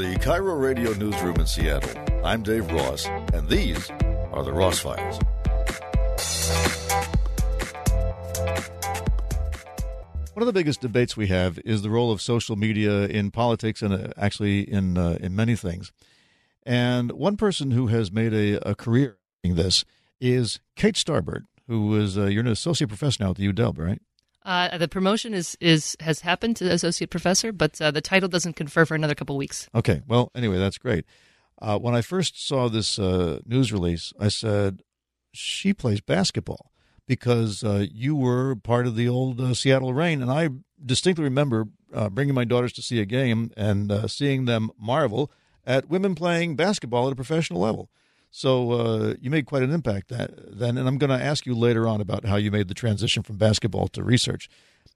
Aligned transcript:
the 0.00 0.16
KIRO 0.16 0.58
Radio 0.58 0.94
Newsroom 0.94 1.36
in 1.36 1.46
Seattle, 1.46 1.90
I'm 2.24 2.42
Dave 2.42 2.72
Ross, 2.72 3.04
and 3.34 3.46
these 3.50 3.90
are 4.32 4.42
the 4.42 4.50
Ross 4.50 4.78
Files. 4.78 5.18
One 10.32 10.40
of 10.40 10.46
the 10.46 10.54
biggest 10.54 10.80
debates 10.80 11.18
we 11.18 11.26
have 11.26 11.58
is 11.66 11.82
the 11.82 11.90
role 11.90 12.10
of 12.10 12.22
social 12.22 12.56
media 12.56 13.08
in 13.08 13.30
politics 13.30 13.82
and 13.82 13.92
uh, 13.92 14.08
actually 14.16 14.60
in 14.60 14.96
uh, 14.96 15.18
in 15.20 15.36
many 15.36 15.54
things. 15.54 15.92
And 16.62 17.12
one 17.12 17.36
person 17.36 17.72
who 17.72 17.88
has 17.88 18.10
made 18.10 18.32
a, 18.32 18.70
a 18.70 18.74
career 18.74 19.18
in 19.44 19.56
this 19.56 19.84
is 20.18 20.60
Kate 20.76 20.94
Starbird, 20.94 21.44
who 21.66 21.94
is 22.00 22.16
uh, 22.16 22.24
you're 22.24 22.40
an 22.40 22.46
associate 22.46 22.88
professor 22.88 23.22
now 23.22 23.30
at 23.32 23.36
the 23.36 23.52
UW, 23.52 23.78
right? 23.78 24.00
Uh, 24.44 24.78
the 24.78 24.88
promotion 24.88 25.34
is, 25.34 25.56
is 25.60 25.96
has 26.00 26.20
happened 26.20 26.56
to 26.56 26.70
associate 26.70 27.10
professor, 27.10 27.52
but 27.52 27.80
uh, 27.80 27.90
the 27.90 28.00
title 28.00 28.28
doesn't 28.28 28.56
confer 28.56 28.84
for 28.86 28.94
another 28.94 29.14
couple 29.14 29.36
weeks. 29.36 29.68
Okay. 29.74 30.02
Well, 30.06 30.30
anyway, 30.34 30.58
that's 30.58 30.78
great. 30.78 31.04
Uh, 31.60 31.78
when 31.78 31.94
I 31.94 32.00
first 32.00 32.46
saw 32.46 32.68
this 32.68 32.98
uh, 32.98 33.40
news 33.44 33.72
release, 33.72 34.12
I 34.18 34.28
said, 34.28 34.82
"She 35.32 35.74
plays 35.74 36.00
basketball," 36.00 36.72
because 37.06 37.62
uh, 37.62 37.84
you 37.92 38.16
were 38.16 38.56
part 38.56 38.86
of 38.86 38.96
the 38.96 39.08
old 39.08 39.40
uh, 39.40 39.52
Seattle 39.52 39.92
Reign, 39.92 40.22
and 40.22 40.30
I 40.30 40.48
distinctly 40.84 41.24
remember 41.24 41.66
bringing 42.12 42.34
my 42.34 42.44
daughters 42.44 42.72
to 42.72 42.82
see 42.82 43.00
a 43.00 43.04
game 43.04 43.50
and 43.56 44.10
seeing 44.10 44.46
them 44.46 44.70
marvel 44.78 45.30
at 45.66 45.90
women 45.90 46.14
playing 46.14 46.56
basketball 46.56 47.08
at 47.08 47.12
a 47.12 47.16
professional 47.16 47.60
level. 47.60 47.90
So 48.30 48.72
uh, 48.72 49.14
you 49.20 49.28
made 49.28 49.46
quite 49.46 49.62
an 49.62 49.72
impact 49.72 50.08
that, 50.08 50.58
then, 50.58 50.78
and 50.78 50.86
I'm 50.86 50.98
going 50.98 51.10
to 51.10 51.24
ask 51.24 51.46
you 51.46 51.54
later 51.54 51.88
on 51.88 52.00
about 52.00 52.24
how 52.24 52.36
you 52.36 52.50
made 52.50 52.68
the 52.68 52.74
transition 52.74 53.22
from 53.22 53.36
basketball 53.36 53.88
to 53.88 54.04
research. 54.04 54.48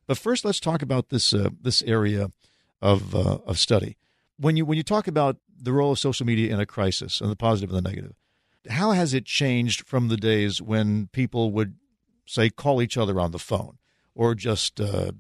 But 0.07 0.19
first, 0.19 0.45
let's 0.45 0.61
talk 0.61 0.83
about 0.83 1.09
this 1.09 1.35
uh, 1.35 1.51
this 1.61 1.83
area 1.83 2.31
of 2.81 3.15
uh, 3.15 3.39
of 3.47 3.59
study. 3.59 3.97
When 4.39 4.57
you 4.57 4.65
when 4.65 4.77
you 4.77 4.83
talk 4.85 5.09
about 5.09 5.39
the 5.57 5.73
role 5.73 5.93
of 5.93 5.99
social 5.99 6.27
media 6.27 6.53
in 6.53 6.61
a 6.61 6.67
crisis 6.67 7.21
and 7.21 7.31
the 7.31 7.37
positive 7.37 7.75
and 7.75 7.85
the 7.85 7.89
negative, 7.89 8.15
how 8.69 8.93
has 8.93 9.15
it 9.15 9.25
changed 9.25 9.87
from 9.87 10.09
the 10.09 10.17
days 10.17 10.61
when 10.63 11.09
people 11.09 11.51
would 11.53 11.75
say 12.27 12.51
call 12.51 12.83
each 12.83 12.97
other 12.97 13.19
on 13.19 13.31
the 13.33 13.39
phone 13.39 13.79
or 14.15 14.35
just 14.35 14.81
uh, 14.81 15.13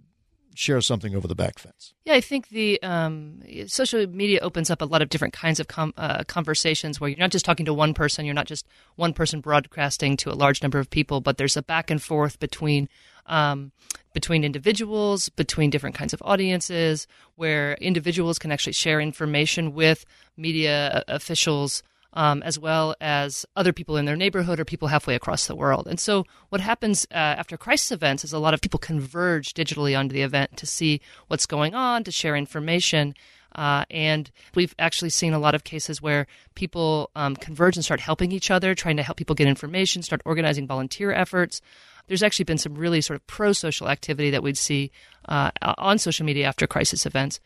share 0.55 0.80
something 0.80 1.14
over 1.14 1.28
the 1.28 1.34
back 1.34 1.58
fence. 1.58 1.94
Yeah, 2.05 2.14
I 2.14 2.20
think 2.20 2.48
the 2.48 2.80
um, 2.83 3.42
social 3.66 4.06
media 4.06 4.41
opens 4.41 4.70
up 4.70 4.80
a 4.80 4.84
lot 4.84 5.02
of 5.02 5.08
different 5.08 5.34
kinds 5.34 5.61
of 5.61 5.69
com- 5.69 5.94
uh, 5.96 6.24
conversations 6.24 7.00
where 7.00 7.11
you're 7.11 7.19
not 7.19 7.30
just 7.30 7.44
talking 7.44 7.66
to 7.66 7.74
one 7.74 7.94
person, 7.94 8.24
you're 8.24 8.34
not 8.34 8.46
just 8.46 8.66
one 8.96 9.12
person 9.12 9.41
broadcasting 9.41 10.16
to 10.19 10.33
a 10.33 10.34
large 10.34 10.62
number 10.62 10.78
of 10.78 10.91
people, 10.91 11.20
but 11.20 11.36
there's 11.36 11.56
a 11.56 11.62
back 11.62 11.91
and 11.91 12.02
forth 12.02 12.38
between 12.38 12.88
um, 13.27 13.72
between 14.12 14.44
individuals, 14.44 15.28
between 15.30 15.70
different 15.70 15.96
kinds 15.96 16.12
of 16.12 16.22
audiences, 16.24 17.06
where 17.36 17.74
individuals 17.74 18.39
can 18.39 18.52
actually 18.52 18.74
share 18.74 19.00
information 19.00 19.74
with 19.74 20.05
media 20.36 21.02
officials 21.08 21.83
um, 22.15 22.43
as 22.43 22.59
well 22.59 22.95
as 23.01 23.45
other 23.57 23.73
people 23.73 23.97
in 23.97 24.05
their 24.05 24.17
neighborhood 24.17 24.59
or 24.59 24.65
people 24.65 24.89
halfway 24.89 25.15
across 25.15 25.47
the 25.47 25.57
world. 25.57 25.87
And 25.87 26.01
so, 26.01 26.25
what 26.48 26.61
happens 26.61 27.07
uh, 27.11 27.15
after 27.15 27.57
crisis 27.57 27.93
events 27.93 28.25
is 28.25 28.33
a 28.33 28.39
lot 28.39 28.55
of 28.55 28.61
people 28.61 28.79
converge 28.79 29.53
digitally 29.53 29.98
onto 29.98 30.12
the 30.12 30.23
event 30.23 30.57
to 30.57 30.67
see 30.67 31.01
what's 31.29 31.47
going 31.47 31.75
on, 31.75 32.05
to 32.05 32.11
share 32.11 32.37
information. 32.37 33.15
Uh, 33.55 33.85
and 33.91 34.31
we've 34.55 34.75
actually 34.79 35.11
seen 35.11 35.33
a 35.33 35.39
lot 35.39 35.55
of 35.55 35.62
cases 35.62 36.03
where 36.03 36.27
people 36.57 37.11
um, 37.15 37.37
converge 37.37 37.77
and 37.77 37.85
start 37.85 38.01
helping 38.01 38.33
each 38.33 38.51
other, 38.51 38.75
trying 38.75 38.97
to 38.97 39.03
help 39.03 39.17
people 39.17 39.35
get 39.35 39.47
information, 39.47 40.03
start 40.03 40.23
organizing 40.25 40.67
volunteer 40.67 41.12
efforts. 41.12 41.61
There's 42.09 42.23
actually 42.23 42.47
been 42.47 42.59
some 42.59 42.75
really 42.75 43.01
sort 43.01 43.17
of 43.17 43.27
pro 43.27 43.53
social 43.53 43.89
activity 43.89 44.31
that 44.31 44.42
we'd 44.42 44.59
see 44.59 44.91
uh, 45.29 45.51
on 45.62 45.98
social 45.98 46.27
media 46.27 46.47
after 46.47 46.67
crisis 46.67 47.07
events 47.07 47.41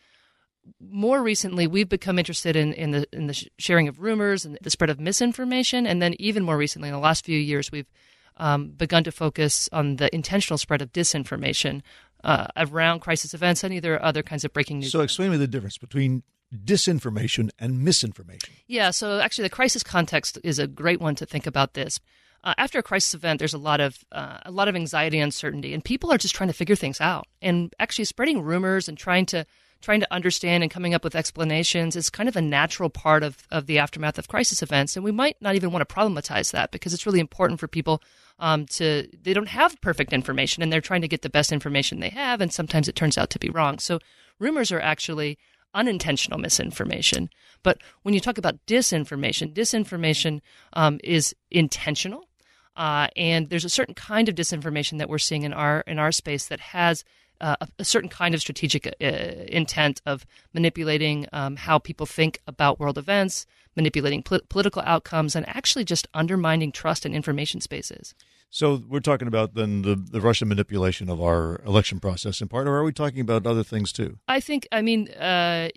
more 0.79 1.21
recently, 1.21 1.67
we've 1.67 1.89
become 1.89 2.19
interested 2.19 2.55
in, 2.55 2.73
in 2.73 2.91
the 2.91 3.07
in 3.11 3.27
the 3.27 3.47
sharing 3.57 3.87
of 3.87 3.99
rumors 3.99 4.45
and 4.45 4.57
the 4.61 4.69
spread 4.69 4.89
of 4.89 4.99
misinformation, 4.99 5.85
and 5.85 6.01
then 6.01 6.15
even 6.19 6.43
more 6.43 6.57
recently, 6.57 6.89
in 6.89 6.93
the 6.93 6.99
last 6.99 7.25
few 7.25 7.37
years, 7.37 7.71
we've 7.71 7.89
um, 8.37 8.69
begun 8.69 9.03
to 9.03 9.11
focus 9.11 9.69
on 9.71 9.97
the 9.97 10.13
intentional 10.13 10.57
spread 10.57 10.81
of 10.81 10.91
disinformation 10.93 11.81
uh, 12.23 12.47
around 12.57 12.99
crisis 12.99 13.33
events 13.33 13.63
and 13.63 13.73
either 13.73 14.01
other 14.01 14.23
kinds 14.23 14.43
of 14.43 14.53
breaking 14.53 14.79
news. 14.79 14.91
So, 14.91 15.01
explain 15.01 15.31
me 15.31 15.37
the 15.37 15.47
difference 15.47 15.77
between 15.77 16.23
disinformation 16.53 17.49
and 17.59 17.83
misinformation. 17.83 18.53
Yeah, 18.67 18.91
so 18.91 19.19
actually, 19.19 19.43
the 19.43 19.49
crisis 19.49 19.83
context 19.83 20.37
is 20.43 20.59
a 20.59 20.67
great 20.67 20.99
one 20.99 21.15
to 21.15 21.25
think 21.25 21.45
about 21.45 21.73
this. 21.73 21.99
Uh, 22.43 22.53
after 22.57 22.79
a 22.79 22.83
crisis 22.83 23.13
event, 23.13 23.39
there's 23.39 23.53
a 23.53 23.57
lot 23.57 23.81
of 23.81 24.03
uh, 24.11 24.39
a 24.45 24.51
lot 24.51 24.67
of 24.67 24.75
anxiety, 24.75 25.17
and 25.17 25.25
uncertainty, 25.25 25.73
and 25.73 25.83
people 25.83 26.11
are 26.11 26.17
just 26.17 26.35
trying 26.35 26.49
to 26.49 26.53
figure 26.53 26.75
things 26.75 27.01
out. 27.01 27.27
And 27.41 27.73
actually, 27.79 28.05
spreading 28.05 28.41
rumors 28.41 28.87
and 28.87 28.97
trying 28.97 29.25
to 29.27 29.45
trying 29.81 29.99
to 30.01 30.13
understand 30.13 30.63
and 30.63 30.71
coming 30.71 30.93
up 30.93 31.03
with 31.03 31.15
explanations 31.15 31.95
is 31.95 32.09
kind 32.09 32.27
of 32.27 32.35
a 32.35 32.41
natural 32.41 32.89
part 32.89 33.23
of, 33.23 33.37
of 33.49 33.65
the 33.65 33.79
aftermath 33.79 34.17
of 34.17 34.27
crisis 34.27 34.61
events. 34.61 34.95
And 34.95 35.05
we 35.05 35.11
might 35.11 35.37
not 35.41 35.55
even 35.55 35.71
want 35.71 35.87
to 35.87 35.93
problematize 35.93 36.51
that 36.51 36.71
because 36.71 36.93
it's 36.93 37.05
really 37.05 37.19
important 37.19 37.59
for 37.59 37.67
people 37.67 38.01
um, 38.39 38.65
to, 38.67 39.07
they 39.21 39.33
don't 39.33 39.47
have 39.47 39.79
perfect 39.81 40.13
information 40.13 40.61
and 40.61 40.71
they're 40.71 40.81
trying 40.81 41.01
to 41.01 41.07
get 41.07 41.21
the 41.21 41.29
best 41.29 41.51
information 41.51 41.99
they 41.99 42.09
have. 42.09 42.41
And 42.41 42.53
sometimes 42.53 42.87
it 42.87 42.95
turns 42.95 43.17
out 43.17 43.29
to 43.31 43.39
be 43.39 43.49
wrong. 43.49 43.79
So 43.79 43.99
rumors 44.37 44.71
are 44.71 44.81
actually 44.81 45.37
unintentional 45.73 46.39
misinformation. 46.39 47.29
But 47.63 47.81
when 48.03 48.13
you 48.13 48.19
talk 48.19 48.37
about 48.37 48.65
disinformation, 48.65 49.53
disinformation 49.53 50.41
um, 50.73 50.99
is 51.03 51.35
intentional. 51.51 52.27
Uh, 52.75 53.07
and 53.15 53.49
there's 53.49 53.65
a 53.65 53.69
certain 53.69 53.93
kind 53.93 54.29
of 54.29 54.35
disinformation 54.35 54.99
that 54.99 55.09
we're 55.09 55.17
seeing 55.17 55.43
in 55.43 55.53
our 55.53 55.81
in 55.81 55.99
our 55.99 56.13
space 56.13 56.47
that 56.47 56.61
has 56.61 57.03
uh, 57.41 57.55
a, 57.77 57.85
certain 57.85 58.09
kind 58.09 58.33
of 58.33 58.41
strategic 58.41 58.87
uh, 58.87 59.05
intent 59.47 60.01
of 60.05 60.25
manipulating 60.53 61.27
um, 61.33 61.55
how 61.55 61.79
people 61.79 62.05
think 62.05 62.39
about 62.47 62.79
world 62.79 62.97
events, 62.97 63.45
manipulating 63.75 64.23
pol- 64.23 64.41
political 64.49 64.81
outcomes, 64.85 65.35
and 65.35 65.47
actually 65.47 65.83
just 65.83 66.07
undermining 66.13 66.71
trust 66.71 67.05
in 67.05 67.13
information 67.13 67.61
spaces. 67.61 68.13
So 68.51 68.81
we're 68.87 68.99
talking 68.99 69.27
about 69.27 69.53
then 69.53 69.83
the, 69.83 69.95
the 69.95 70.21
Russian 70.21 70.47
manipulation 70.47 71.09
of 71.09 71.21
our 71.21 71.61
election 71.65 71.99
process 71.99 72.41
in 72.41 72.47
part, 72.47 72.67
or 72.67 72.75
are 72.75 72.83
we 72.83 72.91
talking 72.91 73.21
about 73.21 73.45
other 73.45 73.63
things 73.63 73.91
too? 73.91 74.17
I 74.27 74.39
think, 74.39 74.67
I 74.71 74.81
mean, 74.81 75.09
uh, 75.11 75.69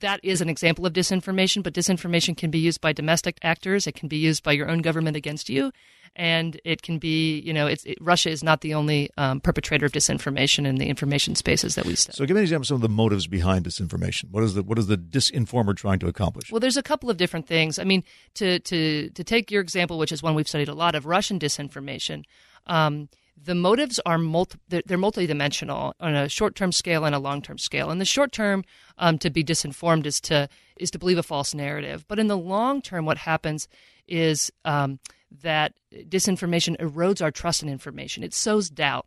that 0.00 0.20
is 0.22 0.40
an 0.40 0.48
example 0.48 0.84
of 0.84 0.92
disinformation, 0.92 1.62
but 1.62 1.74
disinformation 1.74 2.36
can 2.36 2.50
be 2.50 2.58
used 2.58 2.80
by 2.80 2.92
domestic 2.92 3.38
actors. 3.42 3.86
It 3.86 3.94
can 3.94 4.08
be 4.08 4.16
used 4.16 4.42
by 4.42 4.52
your 4.52 4.68
own 4.68 4.82
government 4.82 5.16
against 5.16 5.48
you 5.48 5.72
and 6.16 6.60
it 6.64 6.82
can 6.82 6.98
be, 6.98 7.40
you 7.40 7.52
know, 7.52 7.66
it, 7.66 7.84
Russia 8.00 8.30
is 8.30 8.42
not 8.42 8.60
the 8.60 8.74
only 8.74 9.10
um, 9.16 9.40
perpetrator 9.40 9.86
of 9.86 9.92
disinformation 9.92 10.66
in 10.66 10.76
the 10.76 10.86
information 10.86 11.34
spaces 11.34 11.74
that 11.74 11.86
we 11.86 11.94
study. 11.94 12.16
So, 12.16 12.26
give 12.26 12.34
me 12.34 12.40
an 12.40 12.44
example 12.44 12.62
of 12.62 12.66
some 12.66 12.74
of 12.76 12.82
the 12.82 12.88
motives 12.88 13.26
behind 13.26 13.64
disinformation. 13.64 14.30
What 14.30 14.42
is 14.44 14.54
the 14.54 14.62
what 14.62 14.78
is 14.78 14.86
the 14.86 14.98
disinformer 14.98 15.76
trying 15.76 15.98
to 16.00 16.08
accomplish? 16.08 16.50
Well, 16.50 16.60
there's 16.60 16.76
a 16.76 16.82
couple 16.82 17.10
of 17.10 17.16
different 17.16 17.46
things. 17.46 17.78
I 17.78 17.84
mean, 17.84 18.04
to 18.34 18.58
to 18.60 19.10
to 19.10 19.24
take 19.24 19.50
your 19.50 19.60
example, 19.60 19.98
which 19.98 20.12
is 20.12 20.22
one 20.22 20.34
we've 20.34 20.48
studied 20.48 20.68
a 20.68 20.74
lot 20.74 20.94
of 20.94 21.06
Russian 21.06 21.38
disinformation. 21.38 22.24
Um, 22.66 23.08
the 23.44 23.54
motives 23.54 24.00
are 24.04 24.18
multi, 24.18 24.58
they're, 24.68 24.82
they're 24.84 24.98
multidimensional 24.98 25.92
on 26.00 26.14
a 26.14 26.28
short-term 26.28 26.72
scale 26.72 27.04
and 27.04 27.14
a 27.14 27.18
long-term 27.18 27.58
scale. 27.58 27.90
In 27.90 27.98
the 27.98 28.04
short 28.04 28.32
term, 28.32 28.64
um, 28.98 29.18
to 29.18 29.30
be 29.30 29.44
disinformed 29.44 30.06
is 30.06 30.20
to 30.22 30.48
is 30.78 30.90
to 30.92 30.98
believe 30.98 31.18
a 31.18 31.22
false 31.22 31.54
narrative. 31.54 32.04
But 32.08 32.18
in 32.18 32.28
the 32.28 32.36
long 32.36 32.82
term, 32.82 33.04
what 33.04 33.18
happens 33.18 33.68
is 34.06 34.50
um, 34.64 34.98
that 35.42 35.74
disinformation 35.92 36.76
erodes 36.78 37.22
our 37.22 37.30
trust 37.30 37.62
in 37.62 37.68
information. 37.68 38.22
It 38.22 38.34
sows 38.34 38.70
doubt. 38.70 39.06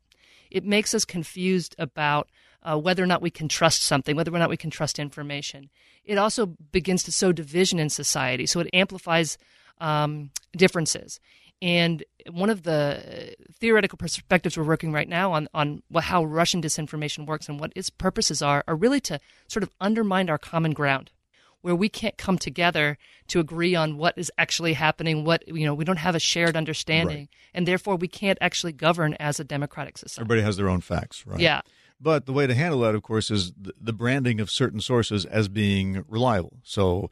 It 0.50 0.66
makes 0.66 0.94
us 0.94 1.06
confused 1.06 1.76
about 1.80 2.30
uh, 2.64 2.78
whether 2.78 3.04
or 3.04 3.08
not 3.08 3.22
we 3.22 3.32
can 3.32 3.48
trust 3.48 3.84
something, 3.84 4.16
whether 4.16 4.34
or 4.34 4.40
not 4.40 4.50
we 4.50 4.58
can 4.58 4.70
trust 4.70 5.00
information. 5.00 5.70
It 6.04 6.18
also 6.18 6.46
begins 6.46 7.04
to 7.04 7.12
sow 7.12 7.32
division 7.32 7.80
in 7.80 7.90
society, 7.90 8.46
so 8.46 8.60
it 8.60 8.70
amplifies 8.74 9.38
um, 9.80 10.32
differences. 10.56 11.20
And 11.62 12.04
one 12.30 12.50
of 12.50 12.64
the 12.64 13.36
theoretical 13.60 13.98
perspectives 13.98 14.58
we're 14.58 14.64
working 14.64 14.92
right 14.92 15.08
now 15.08 15.32
on 15.34 15.48
on 15.54 15.84
how 16.00 16.24
Russian 16.24 16.62
disinformation 16.62 17.28
works 17.28 17.48
and 17.48 17.60
what 17.60 17.72
its 17.76 17.90
purposes 17.90 18.42
are 18.42 18.64
are 18.68 18.76
really 18.76 19.00
to 19.02 19.20
sort 19.48 19.64
of 19.64 19.70
undermine 19.80 20.30
our 20.30 20.40
common 20.40 20.74
ground 20.74 21.12
where 21.62 21.76
we 21.76 21.90
can't 21.90 22.18
come 22.18 22.38
together 22.38 22.98
to 23.28 23.40
agree 23.40 23.76
on 23.76 23.98
what 23.98 24.18
is 24.18 24.32
actually 24.38 24.74
happening, 24.74 25.24
what, 25.24 25.48
you 25.48 25.66
know, 25.66 25.74
we 25.74 25.86
don't 25.86 25.98
have 25.98 26.16
a 26.16 26.20
shared 26.20 26.58
understanding, 26.58 27.18
right. 27.18 27.30
and 27.54 27.68
therefore 27.68 27.96
we 27.96 28.08
can't 28.08 28.38
actually 28.42 28.74
govern 28.74 29.16
as 29.20 29.40
a 29.40 29.44
democratic 29.44 29.98
society. 29.98 30.26
Everybody 30.26 30.42
has 30.42 30.58
their 30.58 30.70
own 30.70 30.82
facts, 30.82 31.26
right? 31.26 31.40
Yeah. 31.40 31.62
But 32.00 32.26
the 32.26 32.34
way 32.34 32.48
to 32.48 32.56
handle 32.56 32.80
that, 32.82 32.96
of 32.96 33.04
course, 33.04 33.30
is 33.30 33.54
the 33.56 33.94
branding 33.94 34.40
of 34.40 34.50
certain 34.50 34.80
sources 34.80 35.24
as 35.26 35.48
being 35.48 36.04
reliable. 36.08 36.58
So, 36.64 37.12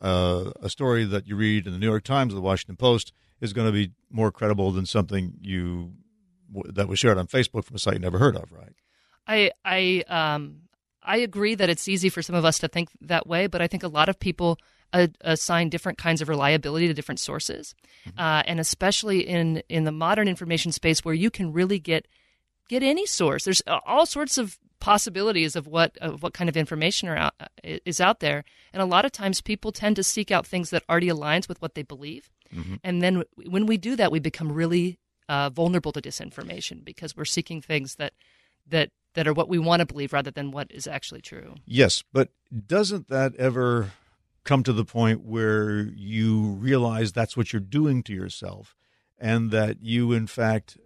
uh, 0.00 0.52
a 0.62 0.70
story 0.70 1.04
that 1.04 1.26
you 1.26 1.34
read 1.34 1.66
in 1.66 1.72
the 1.72 1.78
New 1.78 1.88
York 1.88 2.04
Times 2.04 2.32
or 2.32 2.36
the 2.36 2.42
Washington 2.42 2.76
Post 2.76 3.12
is 3.40 3.52
going 3.52 3.66
to 3.66 3.72
be 3.72 3.90
more 4.10 4.30
credible 4.30 4.70
than 4.70 4.86
something 4.86 5.34
you 5.40 5.92
that 6.66 6.88
was 6.88 6.98
shared 6.98 7.18
on 7.18 7.26
Facebook 7.26 7.64
from 7.64 7.76
a 7.76 7.78
site 7.78 7.94
you 7.94 7.98
never 8.00 8.18
heard 8.18 8.36
of, 8.36 8.52
right? 8.52 8.74
I 9.26 9.50
I 9.64 10.04
um 10.08 10.67
I 11.02 11.18
agree 11.18 11.54
that 11.54 11.70
it's 11.70 11.88
easy 11.88 12.08
for 12.08 12.22
some 12.22 12.36
of 12.36 12.44
us 12.44 12.58
to 12.60 12.68
think 12.68 12.88
that 13.00 13.26
way, 13.26 13.46
but 13.46 13.62
I 13.62 13.66
think 13.66 13.82
a 13.82 13.88
lot 13.88 14.08
of 14.08 14.18
people 14.18 14.58
uh, 14.92 15.08
assign 15.20 15.68
different 15.68 15.98
kinds 15.98 16.20
of 16.20 16.28
reliability 16.28 16.88
to 16.88 16.94
different 16.94 17.20
sources, 17.20 17.74
mm-hmm. 18.06 18.18
uh, 18.18 18.42
and 18.46 18.58
especially 18.60 19.20
in 19.20 19.62
in 19.68 19.84
the 19.84 19.92
modern 19.92 20.28
information 20.28 20.72
space 20.72 21.04
where 21.04 21.14
you 21.14 21.30
can 21.30 21.52
really 21.52 21.78
get 21.78 22.06
get 22.68 22.82
any 22.82 23.06
source. 23.06 23.44
There's 23.44 23.62
all 23.86 24.06
sorts 24.06 24.38
of 24.38 24.58
possibilities 24.80 25.56
of 25.56 25.66
what 25.66 25.96
of 25.98 26.22
what 26.22 26.34
kind 26.34 26.48
of 26.48 26.56
information 26.56 27.08
are 27.08 27.16
out, 27.16 27.34
is 27.62 28.00
out 28.00 28.20
there. 28.20 28.44
And 28.72 28.82
a 28.82 28.86
lot 28.86 29.04
of 29.04 29.12
times, 29.12 29.40
people 29.40 29.72
tend 29.72 29.96
to 29.96 30.02
seek 30.02 30.30
out 30.30 30.46
things 30.46 30.70
that 30.70 30.84
already 30.88 31.08
aligns 31.08 31.48
with 31.48 31.60
what 31.60 31.74
they 31.74 31.82
believe. 31.82 32.30
Mm-hmm. 32.54 32.76
And 32.82 33.02
then 33.02 33.24
when 33.46 33.66
we 33.66 33.76
do 33.76 33.96
that, 33.96 34.12
we 34.12 34.20
become 34.20 34.52
really 34.52 34.98
uh, 35.28 35.50
vulnerable 35.50 35.92
to 35.92 36.00
disinformation 36.00 36.84
because 36.84 37.16
we're 37.16 37.24
seeking 37.24 37.60
things 37.60 37.96
that 37.96 38.14
that 38.70 38.90
that 39.14 39.26
are 39.26 39.32
what 39.32 39.48
we 39.48 39.58
want 39.58 39.80
to 39.80 39.86
believe 39.86 40.12
rather 40.12 40.30
than 40.30 40.50
what 40.50 40.70
is 40.70 40.86
actually 40.86 41.20
true. 41.20 41.54
Yes, 41.66 42.04
but 42.12 42.30
doesn't 42.66 43.08
that 43.08 43.34
ever 43.36 43.92
come 44.44 44.62
to 44.62 44.72
the 44.72 44.84
point 44.84 45.24
where 45.24 45.80
you 45.80 46.42
realize 46.42 47.12
that's 47.12 47.36
what 47.36 47.52
you're 47.52 47.60
doing 47.60 48.02
to 48.04 48.12
yourself 48.12 48.74
and 49.18 49.50
that 49.50 49.82
you 49.82 50.12
in 50.12 50.26
fact 50.26 50.78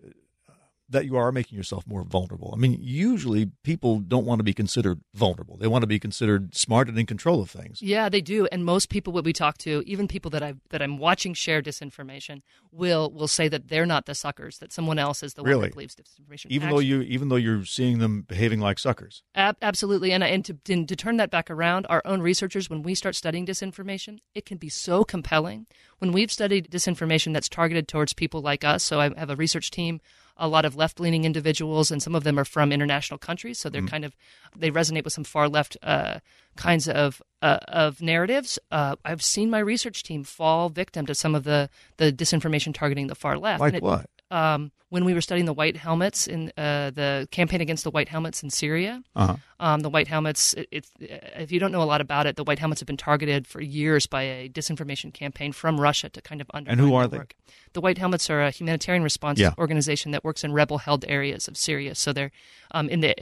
that 0.93 1.07
you 1.07 1.17
are 1.17 1.33
making 1.33 1.57
yourself 1.57 1.87
more 1.87 2.05
vulnerable. 2.05 2.53
I 2.55 2.57
mean, 2.57 2.79
usually 2.81 3.51
people 3.63 3.99
don't 3.99 4.25
want 4.25 4.39
to 4.39 4.45
be 4.45 4.55
considered 4.55 5.01
vulnerable. 5.15 5.57
They 5.57 5.67
want 5.67 5.83
to 5.83 5.87
be 5.87 5.99
considered 5.99 6.55
smart 6.55 6.89
and 6.89 6.99
in 6.99 7.07
control 7.07 7.43
of 7.43 7.51
things. 7.51 7.83
Yeah, 7.83 8.09
they 8.09 8.21
do. 8.21 8.47
And 8.53 8.65
most 8.65 8.89
people 8.89 9.13
that 9.15 9.25
we 9.25 9.33
talk 9.33 9.59
to, 9.59 9.83
even 9.87 10.07
people 10.07 10.31
that 10.31 10.43
I 10.43 10.55
that 10.71 10.81
I'm 10.81 10.99
watching 10.99 11.35
share 11.35 11.61
disinformation, 11.63 12.43
will 12.71 13.11
will 13.11 13.29
say 13.29 13.49
that 13.49 13.69
they're 13.69 13.87
not 13.87 14.07
the 14.07 14.15
suckers, 14.15 14.59
that 14.59 14.73
someone 14.73 14.99
else 14.99 15.23
is 15.23 15.35
the 15.35 15.43
really? 15.43 15.57
one 15.57 15.63
that 15.69 15.75
believes 15.75 15.97
disinformation. 15.97 16.47
Even 16.51 16.69
Actually, 16.69 16.77
though 16.77 16.89
you 16.89 17.03
even 17.03 17.29
though 17.29 17.37
you're 17.37 17.65
seeing 17.65 17.99
them 17.99 18.23
behaving 18.23 18.61
like 18.61 18.79
suckers. 18.79 19.23
Ab- 19.35 19.57
absolutely. 19.63 20.13
And 20.13 20.23
and 20.23 20.45
to, 20.45 20.57
and 20.69 20.89
to 20.89 20.97
turn 20.97 21.17
that 21.17 21.31
back 21.31 21.51
around, 21.51 21.87
our 21.89 22.03
own 22.05 22.21
researchers 22.21 22.69
when 22.69 22.83
we 22.83 22.95
start 22.95 23.17
studying 23.17 23.47
disinformation, 23.47 24.19
it 24.35 24.47
can 24.47 24.59
be 24.59 24.69
so 24.69 25.05
compelling. 25.05 25.67
When 25.99 26.13
we've 26.13 26.33
studied 26.33 26.71
disinformation 26.71 27.33
that's 27.33 27.49
targeted 27.49 27.89
towards 27.89 28.13
people 28.13 28.41
like 28.41 28.65
us, 28.65 28.83
so 28.83 29.01
I 29.01 29.11
have 29.17 29.31
a 29.31 29.37
research 29.37 29.71
team 29.71 30.01
a 30.37 30.49
lot 30.49 30.65
of 30.65 30.77
left 30.77 31.01
leaning 31.01 31.25
individuals, 31.25 31.91
and 31.91 32.03
some 32.03 32.15
of 32.15 32.25
them 32.25 32.39
are 32.39 32.45
from 32.45 32.73
international 32.73 33.19
countries, 33.19 33.59
so 33.59 33.69
they're 33.69 33.83
mm. 33.83 33.89
kind 33.89 34.05
of 34.05 34.17
they 34.57 34.71
resonate 34.71 35.05
with 35.05 35.13
some 35.13 35.25
far 35.25 35.49
left 35.49 35.77
uh, 35.83 36.19
kinds 36.57 36.89
of 36.89 37.23
uh, 37.43 37.59
of 37.69 38.01
narratives. 38.01 38.59
Uh, 38.71 38.97
I've 39.05 39.23
seen 39.23 39.51
my 39.51 39.59
research 39.59 40.03
team 40.03 40.25
fall 40.25 40.69
victim 40.69 41.07
to 41.07 41.15
some 41.15 41.35
of 41.35 41.45
the 41.45 41.69
the 41.97 42.13
disinformation 42.13 42.75
targeting 42.75 43.07
the 43.07 43.15
far 43.15 43.39
left. 43.39 43.61
Like 43.61 43.75
it, 43.75 43.83
what? 43.83 44.07
Um, 44.33 44.73
when 44.89 45.05
we 45.05 45.15
were 45.15 45.21
studying 45.21 45.47
the 45.47 45.53
white 45.53 45.77
helmets 45.77 46.27
in 46.27 46.53
uh, 46.57 46.91
the 46.91 47.29
campaign 47.31 47.61
against 47.61 47.85
the 47.85 47.91
white 47.91 48.09
helmets 48.09 48.43
in 48.43 48.51
Syria. 48.51 49.03
Uh-huh. 49.15 49.37
Um, 49.61 49.81
the 49.81 49.89
white 49.89 50.09
helmets, 50.09 50.55
it, 50.55 50.87
if 50.99 51.53
you 51.53 51.61
don't 51.61 51.73
know 51.73 51.83
a 51.83 51.85
lot 51.85 52.01
about 52.01 52.27
it, 52.27 52.37
the 52.37 52.45
white 52.45 52.59
helmets 52.59 52.81
have 52.81 52.87
been 52.87 52.97
targeted 52.97 53.47
for 53.47 53.63
years 53.63 54.07
by 54.07 54.23
a 54.23 54.49
disinformation 54.49 55.13
campaign 55.13 55.53
from 55.53 55.81
Russia 55.81 56.09
to 56.11 56.21
kind 56.21 56.41
of 56.41 56.51
undermine. 56.53 56.79
And 56.79 56.89
who 56.89 56.95
are 56.95 57.07
they? 57.07 57.19
Work. 57.19 57.35
The 57.73 57.81
white 57.81 57.99
helmets 57.99 58.29
are 58.29 58.43
a 58.43 58.51
humanitarian 58.51 59.03
response 59.03 59.39
yeah. 59.39 59.55
organization 59.57 60.11
that 60.13 60.25
works 60.25 60.45
in 60.45 60.53
rebel-held 60.53 61.05
areas 61.09 61.49
of 61.49 61.57
Syria. 61.57 61.95
So 61.95 62.13
they're 62.13 62.33
um, 62.73 62.89
in 62.89 63.01
the 63.01 63.15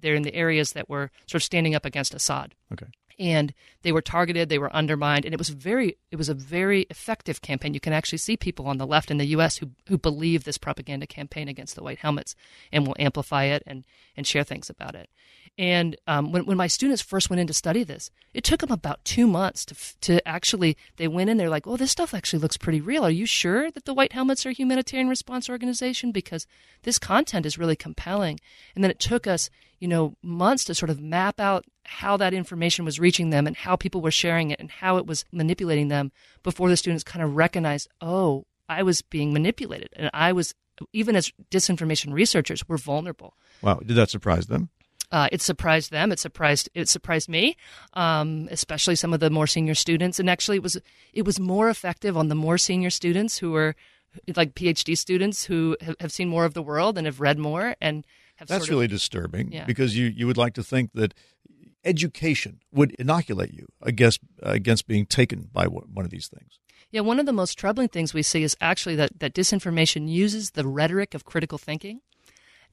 they're 0.00 0.14
in 0.14 0.22
the 0.22 0.34
areas 0.34 0.72
that 0.72 0.88
were 0.88 1.10
sort 1.26 1.40
of 1.40 1.44
standing 1.44 1.74
up 1.74 1.84
against 1.84 2.14
Assad. 2.14 2.54
Okay 2.72 2.86
and 3.18 3.52
they 3.82 3.92
were 3.92 4.02
targeted 4.02 4.48
they 4.48 4.58
were 4.58 4.74
undermined 4.74 5.24
and 5.24 5.34
it 5.34 5.38
was 5.38 5.48
very 5.48 5.96
it 6.10 6.16
was 6.16 6.28
a 6.28 6.34
very 6.34 6.82
effective 6.90 7.42
campaign. 7.42 7.74
You 7.74 7.80
can 7.80 7.92
actually 7.92 8.18
see 8.18 8.36
people 8.36 8.66
on 8.66 8.78
the 8.78 8.86
left 8.86 9.10
in 9.10 9.18
the 9.18 9.26
US 9.26 9.58
who 9.58 9.70
who 9.88 9.98
believe 9.98 10.44
this 10.44 10.58
propaganda 10.58 11.06
campaign 11.06 11.48
against 11.48 11.74
the 11.74 11.82
white 11.82 11.98
helmets 11.98 12.34
and 12.70 12.86
will 12.86 12.96
amplify 12.98 13.44
it 13.44 13.62
and 13.66 13.84
and 14.16 14.26
share 14.26 14.44
things 14.44 14.70
about 14.70 14.94
it 14.94 15.08
and 15.58 15.96
um, 16.06 16.32
when, 16.32 16.46
when 16.46 16.56
my 16.56 16.66
students 16.66 17.02
first 17.02 17.28
went 17.28 17.40
in 17.40 17.46
to 17.46 17.52
study 17.52 17.84
this, 17.84 18.10
it 18.32 18.42
took 18.42 18.60
them 18.60 18.72
about 18.72 19.04
two 19.04 19.26
months 19.26 19.66
to, 19.66 19.74
to 20.00 20.26
actually, 20.26 20.78
they 20.96 21.08
went 21.08 21.28
in, 21.28 21.36
they're 21.36 21.50
like, 21.50 21.66
oh, 21.66 21.76
this 21.76 21.90
stuff 21.90 22.14
actually 22.14 22.38
looks 22.38 22.56
pretty 22.56 22.80
real. 22.80 23.04
Are 23.04 23.10
you 23.10 23.26
sure 23.26 23.70
that 23.70 23.84
the 23.84 23.92
White 23.92 24.12
Helmets 24.12 24.46
are 24.46 24.48
a 24.48 24.54
humanitarian 24.54 25.10
response 25.10 25.50
organization? 25.50 26.10
Because 26.10 26.46
this 26.84 26.98
content 26.98 27.44
is 27.44 27.58
really 27.58 27.76
compelling. 27.76 28.40
And 28.74 28.82
then 28.82 28.90
it 28.90 28.98
took 28.98 29.26
us, 29.26 29.50
you 29.78 29.88
know, 29.88 30.16
months 30.22 30.64
to 30.64 30.74
sort 30.74 30.88
of 30.90 31.00
map 31.00 31.38
out 31.38 31.66
how 31.84 32.16
that 32.16 32.32
information 32.32 32.86
was 32.86 32.98
reaching 32.98 33.28
them 33.28 33.46
and 33.46 33.56
how 33.56 33.76
people 33.76 34.00
were 34.00 34.10
sharing 34.10 34.50
it 34.50 34.60
and 34.60 34.70
how 34.70 34.96
it 34.96 35.06
was 35.06 35.26
manipulating 35.32 35.88
them 35.88 36.12
before 36.42 36.70
the 36.70 36.76
students 36.78 37.04
kind 37.04 37.22
of 37.22 37.36
recognized, 37.36 37.88
oh, 38.00 38.46
I 38.70 38.82
was 38.84 39.02
being 39.02 39.34
manipulated. 39.34 39.90
And 39.92 40.08
I 40.14 40.32
was, 40.32 40.54
even 40.94 41.14
as 41.14 41.30
disinformation 41.50 42.14
researchers, 42.14 42.66
we're 42.66 42.78
vulnerable. 42.78 43.34
Wow. 43.60 43.80
Did 43.84 43.96
that 43.96 44.08
surprise 44.08 44.46
them? 44.46 44.70
Uh, 45.12 45.28
it 45.30 45.42
surprised 45.42 45.90
them. 45.90 46.10
It 46.10 46.18
surprised 46.18 46.70
it 46.74 46.88
surprised 46.88 47.28
me, 47.28 47.56
um, 47.92 48.48
especially 48.50 48.96
some 48.96 49.12
of 49.12 49.20
the 49.20 49.30
more 49.30 49.46
senior 49.46 49.74
students. 49.74 50.18
And 50.18 50.28
actually, 50.28 50.56
it 50.56 50.62
was 50.62 50.78
it 51.12 51.26
was 51.26 51.38
more 51.38 51.68
effective 51.68 52.16
on 52.16 52.28
the 52.28 52.34
more 52.34 52.58
senior 52.58 52.90
students 52.90 53.38
who 53.38 53.52
were 53.52 53.76
like 54.36 54.54
PhD 54.54 54.96
students 54.96 55.44
who 55.44 55.76
have, 55.80 55.96
have 56.00 56.12
seen 56.12 56.28
more 56.28 56.44
of 56.44 56.54
the 56.54 56.62
world 56.62 56.96
and 56.98 57.06
have 57.06 57.20
read 57.20 57.38
more 57.38 57.76
and 57.80 58.06
have. 58.36 58.48
That's 58.48 58.64
sort 58.64 58.70
really 58.70 58.84
of, 58.86 58.90
disturbing 58.90 59.52
yeah. 59.52 59.66
because 59.66 59.96
you 59.96 60.06
you 60.06 60.26
would 60.26 60.38
like 60.38 60.54
to 60.54 60.62
think 60.62 60.92
that 60.94 61.12
education 61.84 62.60
would 62.72 62.92
inoculate 62.92 63.52
you 63.52 63.66
against 63.82 64.20
against 64.42 64.86
being 64.86 65.04
taken 65.04 65.50
by 65.52 65.66
one 65.66 66.04
of 66.06 66.10
these 66.10 66.28
things. 66.28 66.58
Yeah, 66.90 67.00
one 67.00 67.18
of 67.18 67.26
the 67.26 67.32
most 67.32 67.58
troubling 67.58 67.88
things 67.88 68.12
we 68.12 68.22
see 68.22 68.42
is 68.42 68.54
actually 68.60 68.96
that, 68.96 69.18
that 69.20 69.34
disinformation 69.34 70.08
uses 70.08 70.50
the 70.50 70.66
rhetoric 70.68 71.14
of 71.14 71.24
critical 71.24 71.56
thinking 71.56 72.02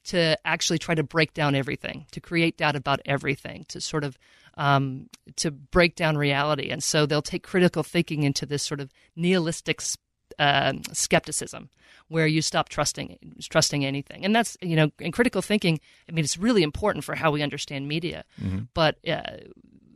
to 0.10 0.38
actually 0.44 0.80
try 0.80 0.96
to 0.96 1.04
break 1.04 1.34
down 1.34 1.54
everything, 1.54 2.06
to 2.12 2.20
create 2.20 2.58
doubt 2.58 2.76
about 2.76 3.00
everything, 3.06 3.66
to 3.70 3.80
sort 3.80 4.04
of 4.04 4.18
um, 4.58 5.08
to 5.38 5.52
break 5.52 5.96
down 5.96 6.18
reality. 6.18 6.70
And 6.70 6.84
so 6.84 7.06
they'll 7.06 7.22
take 7.22 7.44
critical 7.44 7.84
thinking 7.84 8.24
into 8.24 8.46
this 8.46 8.64
sort 8.64 8.80
of 8.80 8.92
nihilistic 9.16 9.82
uh, 10.40 10.74
skepticism, 10.94 11.70
where 12.08 12.26
you 12.26 12.42
stop 12.42 12.70
trusting 12.70 13.18
trusting 13.50 13.86
anything. 13.86 14.26
And 14.26 14.36
that's 14.36 14.58
you 14.62 14.76
know, 14.76 14.90
in 15.00 15.12
critical 15.12 15.44
thinking, 15.44 15.80
I 16.10 16.12
mean, 16.12 16.26
it's 16.26 16.38
really 16.38 16.64
important 16.64 17.06
for 17.06 17.16
how 17.16 17.30
we 17.32 17.44
understand 17.44 17.88
media, 17.88 18.26
mm-hmm. 18.42 18.64
but. 18.74 18.98
Uh, 19.08 19.38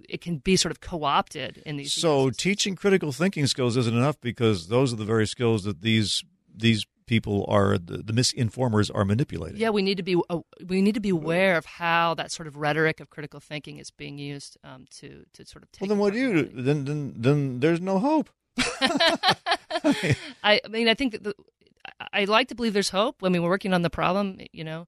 it 0.10 0.22
can 0.22 0.38
be 0.38 0.56
sort 0.58 0.72
of 0.72 0.80
co-opted 0.80 1.64
in 1.66 1.78
these. 1.78 1.94
So 1.94 2.30
teaching 2.30 2.76
critical 2.76 3.12
thinking 3.12 3.48
skills 3.48 3.78
isn't 3.78 3.96
enough 3.96 4.20
because 4.22 4.68
those 4.68 4.94
are 4.94 4.96
the 4.98 5.06
very 5.06 5.26
skills 5.26 5.64
that 5.64 5.82
these 5.82 6.24
these 6.56 6.86
people 7.06 7.46
are 7.48 7.78
the, 7.78 7.98
the 7.98 8.14
misinformers 8.14 8.92
are 8.94 9.06
manipulating. 9.06 9.60
Yeah, 9.60 9.70
we 9.70 9.82
need 9.82 9.98
to 9.98 10.04
be 10.04 10.20
uh, 10.30 10.40
we 10.66 10.82
need 10.82 10.96
to 10.96 11.02
be 11.02 11.10
aware 11.10 11.58
of 11.58 11.66
how 11.66 12.14
that 12.16 12.32
sort 12.32 12.48
of 12.48 12.58
rhetoric 12.58 13.00
of 13.00 13.10
critical 13.10 13.40
thinking 13.40 13.78
is 13.78 13.92
being 13.92 14.18
used 14.18 14.58
um, 14.64 14.86
to 15.00 15.26
to 15.34 15.46
sort 15.46 15.64
of. 15.64 15.70
well, 15.80 15.88
then 15.88 15.98
what 15.98 16.14
do 16.14 16.20
you 16.20 16.44
do? 16.44 16.62
Then 16.62 16.86
then 16.86 17.14
then 17.16 17.60
there's 17.60 17.82
no 17.82 18.00
hope. 18.00 18.30
I, 18.58 20.16
I 20.44 20.62
mean, 20.70 20.88
I 20.88 20.94
think 20.94 21.14
that 21.14 21.24
the, 21.24 21.36
I 22.12 22.26
like 22.26 22.48
to 22.50 22.56
believe 22.56 22.74
there's 22.74 22.90
hope 22.90 23.22
when 23.22 23.32
we 23.32 23.40
were 23.40 23.50
working 23.50 23.74
on 23.74 23.82
the 23.82 23.90
problem, 23.90 24.40
you 24.52 24.64
know, 24.64 24.88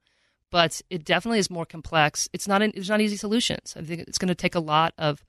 but 0.52 0.82
it 0.90 1.04
definitely 1.04 1.40
is 1.40 1.50
more 1.50 1.66
complex. 1.66 2.30
It's 2.34 2.48
not 2.48 2.62
an, 2.62 2.72
it's 2.76 2.90
not 2.90 3.02
easy 3.02 3.18
solutions. 3.18 3.76
I 3.78 3.82
think 3.82 4.02
it's 4.02 4.18
going 4.18 4.30
to 4.30 4.36
take 4.36 4.56
a 4.56 4.60
lot 4.60 4.94
of 4.98 5.24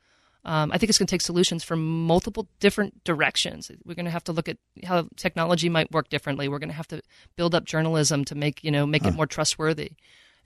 um, 0.46 0.70
I 0.70 0.78
think 0.78 0.88
it's 0.90 0.98
going 0.98 1.08
to 1.08 1.10
take 1.10 1.22
solutions 1.22 1.64
from 1.64 2.06
multiple 2.06 2.46
different 2.60 3.02
directions. 3.02 3.68
We're 3.84 3.96
going 3.96 4.04
to 4.04 4.12
have 4.12 4.22
to 4.24 4.32
look 4.32 4.48
at 4.48 4.58
how 4.84 5.08
technology 5.16 5.68
might 5.68 5.90
work 5.90 6.08
differently. 6.08 6.48
We're 6.48 6.60
going 6.60 6.70
to 6.70 6.76
have 6.76 6.86
to 6.88 7.02
build 7.34 7.52
up 7.52 7.64
journalism 7.64 8.24
to 8.26 8.36
make 8.36 8.62
you 8.62 8.70
know 8.70 8.86
make 8.86 9.02
huh. 9.02 9.08
it 9.08 9.14
more 9.14 9.26
trustworthy. 9.26 9.92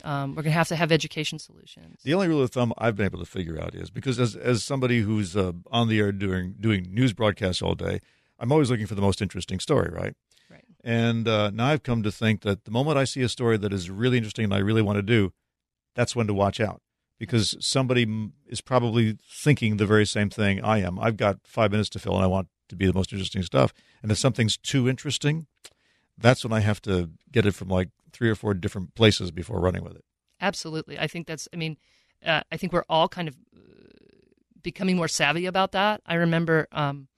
Um, 0.03 0.31
we're 0.31 0.43
going 0.43 0.53
to 0.53 0.59
have 0.59 0.69
to 0.69 0.77
have 0.77 0.91
education 0.91 1.39
solutions. 1.39 2.01
The 2.03 2.15
only 2.15 2.29
rule 2.29 2.43
of 2.43 2.51
thumb 2.51 2.73
I've 2.79 2.97
been 2.97 3.05
able 3.05 3.19
to 3.19 3.27
figure 3.27 3.61
out 3.61 3.75
is 3.75 3.91
because 3.91 4.19
as 4.19 4.35
as 4.35 4.65
somebody 4.65 5.01
who's 5.01 5.37
uh, 5.37 5.53
on 5.71 5.89
the 5.89 6.01
air 6.01 6.13
doing 6.13 6.55
doing 6.59 6.87
news 6.91 7.13
broadcasts 7.13 7.61
all 7.61 7.75
day, 7.75 8.01
I'm 8.39 8.51
always 8.51 8.71
looking 8.71 8.87
for 8.87 8.95
the 8.95 9.03
most 9.03 9.21
interesting 9.21 9.61
story, 9.61 9.91
right? 9.93 10.15
Right. 10.51 10.65
And 10.83 11.29
uh, 11.29 11.51
now 11.51 11.67
I've 11.67 11.83
come 11.83 12.03
to 12.05 12.11
think 12.11 12.41
that 12.41 12.65
the 12.65 12.71
moment 12.71 12.97
I 12.97 13.05
see 13.05 13.21
a 13.21 13.29
story 13.29 13.59
that 13.59 13.71
is 13.71 13.91
really 13.91 14.17
interesting 14.17 14.45
and 14.45 14.55
I 14.55 14.59
really 14.59 14.83
want 14.83 14.97
to 14.97 15.03
do, 15.03 15.35
that's 15.95 16.17
when 16.17 16.27
to 16.27 16.33
watch 16.33 16.59
out 16.59 16.81
because 17.21 17.55
somebody 17.61 18.31
is 18.49 18.63
probably 18.63 19.19
thinking 19.23 19.77
the 19.77 19.87
very 19.87 20.07
same 20.07 20.31
thing 20.31 20.65
I 20.65 20.79
am. 20.79 20.99
I've 20.99 21.19
got 21.19 21.39
five 21.45 21.71
minutes 21.71 21.91
to 21.91 21.99
fill 21.99 22.15
and 22.15 22.25
I 22.25 22.27
want 22.27 22.49
to 22.71 22.77
be 22.77 22.87
the 22.87 22.95
most 22.95 23.13
interesting 23.13 23.43
stuff. 23.43 23.75
And 24.03 24.11
if 24.11 24.17
something's 24.17 24.57
too 24.57 24.89
interesting, 24.89 25.47
that's 26.17 26.43
when 26.43 26.53
I 26.53 26.61
have 26.61 26.81
to 26.83 27.11
get 27.31 27.45
it 27.45 27.55
from 27.55 27.69
like 27.69 27.91
three 28.13 28.31
or 28.31 28.35
four 28.35 28.55
different 28.55 28.95
places 28.95 29.31
before 29.31 29.61
running 29.61 29.85
with 29.85 29.97
it. 29.97 30.05
Absolutely. 30.41 30.99
I 30.99 31.07
think 31.07 31.27
that's, 31.27 31.47
I 31.53 31.57
mean, 31.57 31.77
uh, 32.25 32.41
I 32.51 32.57
think 32.57 32.73
we're 32.73 32.87
all 32.89 33.07
kind 33.07 33.29
of 33.29 33.37
uh, 33.55 33.61
becoming 34.63 34.97
more 34.97 35.09
savvy 35.09 35.45
about 35.45 35.73
that. 35.73 36.01
I 36.07 36.15
remember, 36.15 36.69
um, 36.73 37.09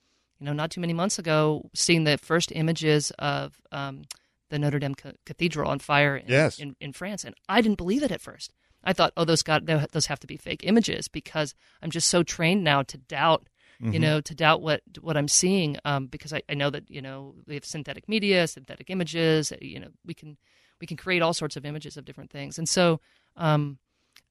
you 0.40 0.46
know, 0.46 0.52
not 0.52 0.72
too 0.72 0.80
many 0.80 0.92
months 0.92 1.20
ago, 1.20 1.70
seeing 1.74 2.02
the 2.02 2.18
first 2.18 2.50
images 2.52 3.12
of 3.20 3.60
um, 3.70 4.02
the 4.50 4.58
Notre 4.58 4.80
Dame 4.80 4.96
Cathedral 5.24 5.70
on 5.70 5.78
fire 5.78 6.16
in, 6.16 6.24
yes. 6.26 6.58
in, 6.58 6.74
in 6.80 6.92
France. 6.92 7.22
And 7.22 7.36
I 7.48 7.60
didn't 7.60 7.78
believe 7.78 8.02
it 8.02 8.10
at 8.10 8.20
first. 8.20 8.52
I 8.84 8.92
thought, 8.92 9.12
oh, 9.16 9.24
those 9.24 9.42
got 9.42 9.66
those 9.66 10.06
have 10.06 10.20
to 10.20 10.26
be 10.26 10.36
fake 10.36 10.62
images 10.64 11.08
because 11.08 11.54
I'm 11.82 11.90
just 11.90 12.08
so 12.08 12.22
trained 12.22 12.64
now 12.64 12.82
to 12.82 12.98
doubt, 12.98 13.48
mm-hmm. 13.80 13.92
you 13.92 14.00
know, 14.00 14.20
to 14.20 14.34
doubt 14.34 14.62
what 14.62 14.82
what 15.00 15.16
I'm 15.16 15.28
seeing 15.28 15.78
um, 15.84 16.06
because 16.06 16.32
I, 16.32 16.42
I 16.48 16.54
know 16.54 16.70
that 16.70 16.90
you 16.90 17.02
know 17.02 17.34
we 17.46 17.54
have 17.54 17.64
synthetic 17.64 18.08
media, 18.08 18.46
synthetic 18.46 18.90
images. 18.90 19.52
You 19.60 19.80
know, 19.80 19.88
we 20.04 20.14
can 20.14 20.36
we 20.80 20.86
can 20.86 20.96
create 20.96 21.22
all 21.22 21.34
sorts 21.34 21.56
of 21.56 21.64
images 21.64 21.96
of 21.96 22.04
different 22.04 22.30
things, 22.30 22.58
and 22.58 22.68
so 22.68 23.00
um, 23.36 23.78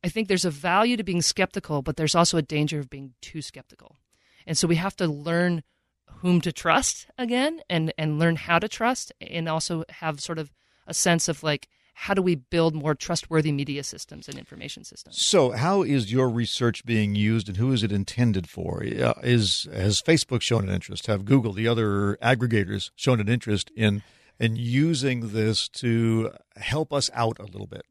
I 0.04 0.10
think 0.10 0.28
there's 0.28 0.46
a 0.46 0.52
value 0.52 0.98
to 0.98 1.04
being 1.04 1.22
skeptical, 1.22 1.82
but 1.82 1.98
there's 1.98 2.16
also 2.16 2.38
a 2.38 2.42
danger 2.42 2.80
of 2.80 2.90
being 2.90 3.14
too 3.22 3.42
skeptical, 3.42 3.98
and 4.46 4.58
so 4.58 4.68
we 4.68 4.76
have 4.76 4.96
to 4.98 5.08
learn 5.08 5.64
whom 6.06 6.42
to 6.42 6.52
trust 6.52 7.08
again, 7.18 7.62
and 7.70 7.94
and 7.98 8.20
learn 8.20 8.36
how 8.36 8.60
to 8.60 8.68
trust, 8.68 9.14
and 9.22 9.48
also 9.48 9.86
have 9.90 10.20
sort 10.20 10.40
of 10.40 10.52
a 10.88 10.94
sense 10.94 11.30
of 11.30 11.42
like 11.42 11.70
how 11.94 12.14
do 12.14 12.22
we 12.22 12.36
build 12.36 12.74
more 12.74 12.96
trustworthy 12.96 13.52
media 13.52 13.84
systems 13.84 14.28
and 14.28 14.38
information 14.38 14.84
systems? 14.84 15.22
So, 15.22 15.52
how 15.52 15.84
is 15.84 16.12
your 16.12 16.30
research 16.30 16.86
being 16.86 17.16
used, 17.16 17.48
and 17.48 17.58
who 17.58 17.72
is 17.72 17.84
it 17.84 17.92
intended 17.92 18.50
for? 18.50 18.84
Uh, 18.84 19.14
is 19.24 19.68
has 19.74 20.02
Facebook 20.02 20.42
shown 20.42 20.68
an 20.68 20.74
interest? 20.74 21.08
Have 21.08 21.26
Google, 21.26 21.54
the 21.54 21.68
other 21.68 22.18
aggregators, 22.22 22.92
shown 22.96 23.20
an 23.20 23.30
interest 23.30 23.72
in 23.76 24.04
in 24.40 24.56
using 24.56 25.30
this 25.30 25.68
to 25.70 26.32
help 26.56 26.92
us 26.92 27.10
out 27.14 27.38
a 27.40 27.46
little 27.46 27.68
bit? 27.68 27.84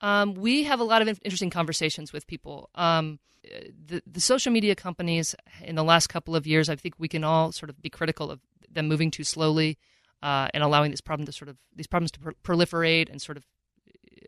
Um, 0.00 0.34
we 0.34 0.64
have 0.64 0.80
a 0.80 0.84
lot 0.84 1.02
of 1.02 1.20
interesting 1.22 1.50
conversations 1.50 2.12
with 2.12 2.26
people. 2.26 2.70
Um, 2.74 3.20
the, 3.42 4.02
the 4.06 4.20
social 4.20 4.52
media 4.52 4.74
companies 4.74 5.34
in 5.62 5.74
the 5.74 5.84
last 5.84 6.08
couple 6.08 6.34
of 6.34 6.46
years, 6.46 6.68
I 6.68 6.76
think 6.76 6.94
we 6.98 7.08
can 7.08 7.24
all 7.24 7.52
sort 7.52 7.70
of 7.70 7.80
be 7.82 7.90
critical 7.90 8.30
of 8.30 8.40
them 8.70 8.88
moving 8.88 9.10
too 9.10 9.24
slowly 9.24 9.78
uh, 10.22 10.48
and 10.54 10.62
allowing 10.62 10.90
this 10.90 11.00
problem 11.00 11.26
to 11.26 11.32
sort 11.32 11.48
of 11.48 11.56
these 11.74 11.86
problems 11.86 12.10
to 12.12 12.20
pr- 12.20 12.30
proliferate 12.44 13.10
and 13.10 13.20
sort 13.20 13.36
of 13.36 13.44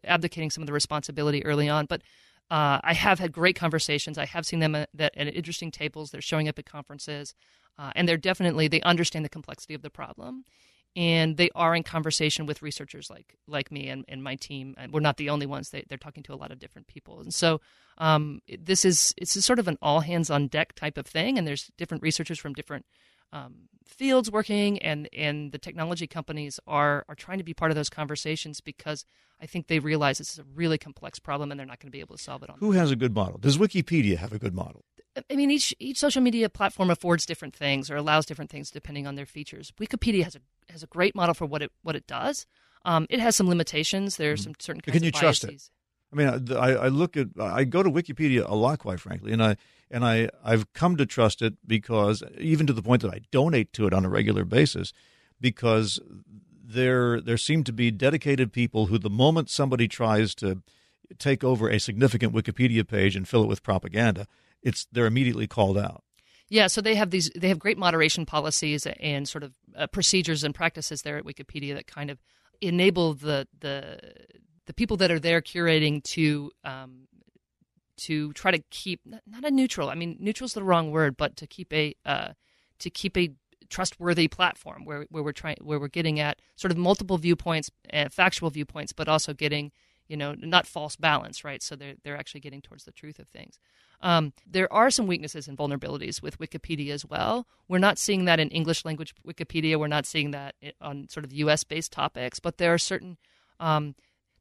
abdicating 0.05 0.51
some 0.51 0.63
of 0.63 0.67
the 0.67 0.73
responsibility 0.73 1.45
early 1.45 1.69
on. 1.69 1.87
But 1.87 2.03
uh, 2.51 2.81
I 2.83 2.95
have 2.95 3.19
had 3.19 3.33
great 3.33 3.57
conversations. 3.57 4.19
I 4.19 4.27
have 4.27 4.45
seen 4.45 4.61
them 4.61 4.75
at, 4.75 4.91
at 4.99 5.17
interesting 5.17 5.71
tables. 5.71 6.11
They're 6.11 6.21
showing 6.21 6.49
up 6.49 6.59
at 6.59 6.67
conferences, 6.67 7.35
uh, 7.79 7.93
and 7.95 8.09
they're 8.09 8.17
definitely 8.17 8.69
they 8.69 8.83
understand 8.83 9.25
the 9.25 9.31
complexity 9.31 9.73
of 9.75 9.83
the 9.83 9.91
problem, 9.91 10.45
and 10.95 11.37
they 11.39 11.49
are 11.55 11.75
in 11.75 11.83
conversation 11.83 12.45
with 12.45 12.61
researchers 12.61 13.09
like 13.09 13.37
like 13.49 13.73
me 13.73 13.89
and, 13.89 14.05
and 14.09 14.23
my 14.23 14.37
team. 14.37 14.75
And 14.77 14.93
we're 14.93 15.01
not 15.01 15.17
the 15.17 15.31
only 15.31 15.47
ones. 15.47 15.71
They, 15.71 15.85
they're 15.89 15.97
talking 15.97 16.23
to 16.25 16.35
a 16.35 16.37
lot 16.37 16.53
of 16.53 16.59
different 16.59 16.87
people, 16.87 17.21
and 17.21 17.33
so 17.33 17.61
um, 17.97 18.43
this 18.59 18.85
is 18.85 19.15
it's 19.17 19.43
sort 19.43 19.59
of 19.59 19.69
an 19.69 19.79
all 19.81 20.01
hands 20.01 20.29
on 20.29 20.49
deck 20.49 20.75
type 20.75 20.99
of 20.99 21.07
thing. 21.07 21.39
And 21.39 21.47
there's 21.47 21.71
different 21.79 22.03
researchers 22.03 22.39
from 22.39 22.53
different 22.53 22.85
um, 23.35 23.55
fields 23.85 24.31
working, 24.31 24.79
and 24.79 25.09
and 25.13 25.53
the 25.53 25.59
technology 25.59 26.07
companies 26.07 26.59
are 26.67 27.05
are 27.09 27.15
trying 27.15 27.39
to 27.39 27.45
be 27.45 27.53
part 27.53 27.71
of 27.71 27.75
those 27.75 27.91
conversations 27.91 28.61
because 28.61 29.05
I 29.43 29.47
think 29.47 29.67
they 29.67 29.81
realize 29.81 30.19
this 30.19 30.33
is 30.33 30.39
a 30.39 30.45
really 30.55 30.79
complex 30.79 31.19
problem, 31.19 31.51
and 31.51 31.59
they're 31.59 31.67
not 31.67 31.81
going 31.81 31.89
to 31.89 31.93
be 31.93 32.01
able 32.01 32.17
to 32.17 32.23
solve 32.23 32.43
it 32.43 32.49
on. 32.49 32.57
Who 32.61 32.73
has 32.73 32.91
a 32.91 32.97
good 32.97 33.15
model? 33.15 33.39
Does 33.39 33.59
Wikipedia 33.59 34.17
have 34.17 34.33
a 34.33 34.39
good 34.39 34.55
model? 34.55 34.85
I 35.31 35.37
mean, 35.37 35.51
each 35.51 35.75
each 35.79 35.99
social 35.99 36.23
media 36.23 36.49
platform 36.49 36.91
affords 36.91 37.27
different 37.27 37.55
things 37.55 37.91
or 37.91 37.97
allows 37.97 38.25
different 38.27 38.51
things 38.51 38.71
depending 38.71 39.07
on 39.07 39.17
their 39.17 39.27
features. 39.27 39.73
Wikipedia 39.81 40.25
has 40.25 40.37
a 40.37 40.41
has 40.73 40.83
a 40.83 40.87
great 40.87 41.15
model 41.15 41.35
for 41.35 41.47
what 41.47 41.63
it 41.63 41.73
what 41.83 41.97
it 41.97 42.07
does. 42.07 42.47
Um, 42.87 43.07
it 43.09 43.21
has 43.21 43.35
some 43.35 43.49
limitations. 43.49 44.17
There 44.17 44.33
are 44.33 44.37
some 44.37 44.53
certain 44.59 44.81
Can 44.81 45.03
you 45.03 45.11
trust 45.11 45.45
it? 45.45 45.71
I 46.13 46.17
mean, 46.17 46.53
I, 46.53 46.75
I 46.75 46.89
look 46.89 47.17
at 47.17 47.29
I 47.41 47.65
go 47.65 47.83
to 47.83 47.91
Wikipedia 47.91 48.49
a 48.49 48.55
lot, 48.55 48.79
quite 48.79 49.01
frankly, 49.01 49.33
and 49.33 49.43
I 49.43 49.57
and 49.91 50.05
I 50.05 50.29
I've 50.43 50.73
come 50.73 50.97
to 50.97 51.07
trust 51.07 51.43
it 51.43 51.55
because 51.67 52.23
even 52.39 52.67
to 52.67 52.73
the 52.73 52.83
point 52.83 53.03
that 53.03 53.13
I 53.13 53.21
donate 53.31 53.73
to 53.75 53.87
it 53.87 53.95
on 53.95 54.05
a 54.05 54.09
regular 54.09 54.45
basis, 54.45 54.93
because 55.41 56.01
there 56.65 57.21
there 57.21 57.37
seem 57.37 57.65
to 57.65 57.73
be 57.73 57.91
dedicated 57.91 58.53
people 58.53 58.87
who, 58.87 58.99
the 58.99 59.11
moment 59.11 59.51
somebody 59.51 59.89
tries 59.89 60.35
to 60.37 60.63
take 61.19 61.45
over 61.45 61.69
a 61.69 61.79
significant 61.79 62.35
Wikipedia 62.35 62.87
page 62.87 63.17
and 63.17 63.29
fill 63.29 63.43
it 63.43 63.49
with 63.49 63.63
propaganda, 63.63 64.27
it's 64.63 64.87
they're 64.91 65.07
immediately 65.07 65.47
called 65.47 65.79
out. 65.79 66.03
Yeah, 66.49 66.67
so 66.67 66.81
they 66.81 66.95
have 66.95 67.11
these 67.11 67.31
they 67.37 67.49
have 67.49 67.59
great 67.59 67.79
moderation 67.79 68.27
policies 68.27 68.87
and 69.01 69.29
sort 69.29 69.45
of 69.45 69.55
uh, 69.77 69.87
procedures 69.87 70.45
and 70.45 70.55
practices 70.55 71.03
there 71.03 71.17
at 71.17 71.25
Wikipedia 71.25 71.75
that 71.75 71.87
kind 71.87 72.11
of 72.11 72.19
enable 72.61 73.15
the 73.15 73.47
the 73.61 73.99
the 74.67 74.75
people 74.75 74.97
that 74.99 75.11
are 75.11 75.19
there 75.19 75.41
curating 75.41 76.03
to 76.05 76.51
um, 76.65 77.07
to 77.97 78.33
try 78.33 78.51
to 78.51 78.59
keep 78.71 79.01
not 79.05 79.45
a 79.45 79.51
neutral. 79.51 79.91
I 79.91 79.95
mean, 79.95 80.17
neutral 80.19 80.47
is 80.47 80.55
the 80.55 80.63
wrong 80.63 80.91
word, 80.91 81.17
but 81.17 81.37
to 81.37 81.47
keep 81.47 81.73
a 81.73 81.95
uh, 82.05 82.33
to 82.79 82.91
keep 82.91 83.17
a 83.17 83.33
trustworthy 83.69 84.29
platform 84.29 84.85
where 84.85 85.07
where 85.11 85.23
we're 85.23 85.33
trying 85.33 85.57
where 85.61 85.81
we're 85.81 85.89
getting 85.89 86.21
at 86.21 86.41
sort 86.57 86.71
of 86.71 86.79
multiple 86.79 87.19
viewpoints, 87.19 87.71
uh, 87.93 88.09
factual 88.11 88.51
viewpoints, 88.51 88.93
but 88.93 89.09
also 89.09 89.33
getting 89.33 89.73
you 90.09 90.17
know 90.17 90.35
not 90.39 90.67
false 90.67 90.97
balance, 90.97 91.45
right? 91.45 91.63
So 91.63 91.77
they're 91.77 91.95
they're 92.03 92.17
actually 92.17 92.41
getting 92.41 92.61
towards 92.61 92.85
the 92.85 92.93
truth 92.93 93.19
of 93.19 93.29
things. 93.29 93.59
Um, 94.01 94.33
there 94.47 94.71
are 94.73 94.91
some 94.91 95.07
weaknesses 95.07 95.49
and 95.49 95.57
vulnerabilities 95.57 96.21
with 96.21 96.39
Wikipedia 96.39 96.91
as 96.91 97.07
well. 97.07 97.47
We're 97.69 97.79
not 97.79 97.99
seeing 97.99 98.27
that 98.27 98.39
in 98.39 98.51
English 98.51 98.85
language 98.85 99.15
Wikipedia. 99.27 99.79
We're 99.79 99.87
not 99.87 100.05
seeing 100.05 100.33
that 100.33 100.55
on 100.81 101.09
sort 101.09 101.25
of 101.25 101.33
U.S. 101.33 101.65
based 101.65 101.93
topics, 101.93 102.39
but 102.39 102.59
there 102.59 102.75
are 102.75 102.79
certain 102.79 103.17
um, 103.61 103.95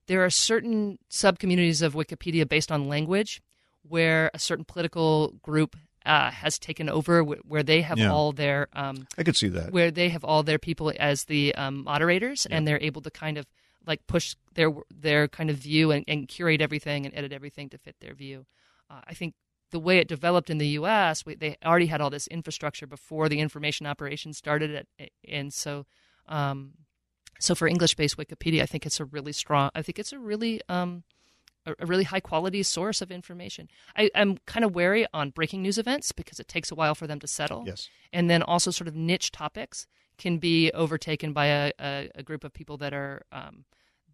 there 0.08 0.24
are 0.24 0.30
certain 0.30 1.00
sub 1.10 1.40
communities 1.40 1.82
of 1.82 1.94
Wikipedia 1.94 2.48
based 2.48 2.72
on 2.72 2.88
language 2.88 3.42
where 3.88 4.32
a 4.34 4.40
certain 4.40 4.66
political 4.66 5.34
group 5.42 5.76
uh, 6.06 6.32
has 6.32 6.60
taken 6.60 6.90
over, 6.90 7.24
where 7.24 7.64
they 7.64 7.82
have 7.82 7.98
Yeah. 7.98 8.12
all 8.12 8.32
their 8.34 8.68
um, 8.74 9.08
I 9.18 9.24
could 9.24 9.38
see 9.38 9.48
that. 9.50 9.72
where 9.72 9.92
they 9.92 10.10
have 10.10 10.24
all 10.26 10.44
their 10.44 10.60
people 10.60 10.92
as 11.00 11.26
the 11.26 11.56
um, 11.56 11.84
moderators, 11.84 12.46
Yeah. 12.50 12.58
and 12.58 12.68
they're 12.68 12.82
able 12.82 13.02
to 13.02 13.12
kind 13.12 13.38
of 13.38 13.46
like 13.86 14.06
push 14.08 14.36
their 14.54 14.72
their 14.94 15.28
kind 15.28 15.50
of 15.50 15.58
view 15.58 15.92
and, 15.92 16.04
and 16.08 16.28
curate 16.28 16.62
everything 16.62 17.06
and 17.06 17.14
edit 17.16 17.32
everything 17.34 17.70
to 17.70 17.78
fit 17.78 17.96
their 18.02 18.14
view. 18.14 18.46
Uh, 18.90 19.02
I 19.08 19.14
think 19.14 19.34
the 19.72 19.80
way 19.80 19.98
it 19.98 20.08
developed 20.08 20.50
in 20.50 20.58
the 20.60 20.68
U.S., 20.80 21.26
we, 21.26 21.36
they 21.36 21.58
already 21.66 21.88
had 21.88 22.00
all 22.00 22.10
this 22.10 22.28
infrastructure 22.28 22.86
before 22.86 23.28
the 23.28 23.40
information 23.40 23.88
operations 23.88 24.38
started, 24.38 24.86
at, 25.00 25.10
and 25.28 25.54
so 25.54 25.86
um, 26.28 26.74
so 27.44 27.56
for 27.56 27.68
English-based 27.68 28.16
Wikipedia, 28.16 28.62
I 28.62 28.66
think 28.66 28.86
it's 28.86 29.02
a 29.02 29.06
really 29.06 29.34
strong. 29.34 29.70
I 29.76 29.82
think 29.82 30.00
it's 30.00 30.14
a 30.14 30.20
really 30.20 30.62
um, 30.70 31.04
a, 31.66 31.86
really 31.86 32.06
high 32.06 32.22
quality 32.22 32.64
source 32.64 33.02
of 33.02 33.12
information. 33.12 33.68
I, 33.98 34.10
I'm 34.16 34.38
kind 34.46 34.64
of 34.64 34.74
wary 34.74 35.06
on 35.14 35.32
breaking 35.32 35.62
news 35.62 35.78
events 35.78 36.14
because 36.14 36.40
it 36.40 36.48
takes 36.48 36.72
a 36.72 36.76
while 36.76 36.96
for 36.96 37.06
them 37.06 37.20
to 37.20 37.28
settle 37.28 37.64
Yes. 37.66 37.90
and 38.14 38.30
then 38.30 38.44
also 38.44 38.72
sort 38.72 38.88
of 38.88 38.96
niche 38.96 39.32
topics 39.32 39.88
can 40.18 40.38
be 40.38 40.72
overtaken 40.72 41.34
by 41.34 41.48
a, 41.48 41.72
a, 41.82 42.10
a 42.16 42.24
group 42.24 42.46
of 42.46 42.54
people 42.54 42.78
that 42.78 42.94
are 42.94 43.24
um, 43.34 43.66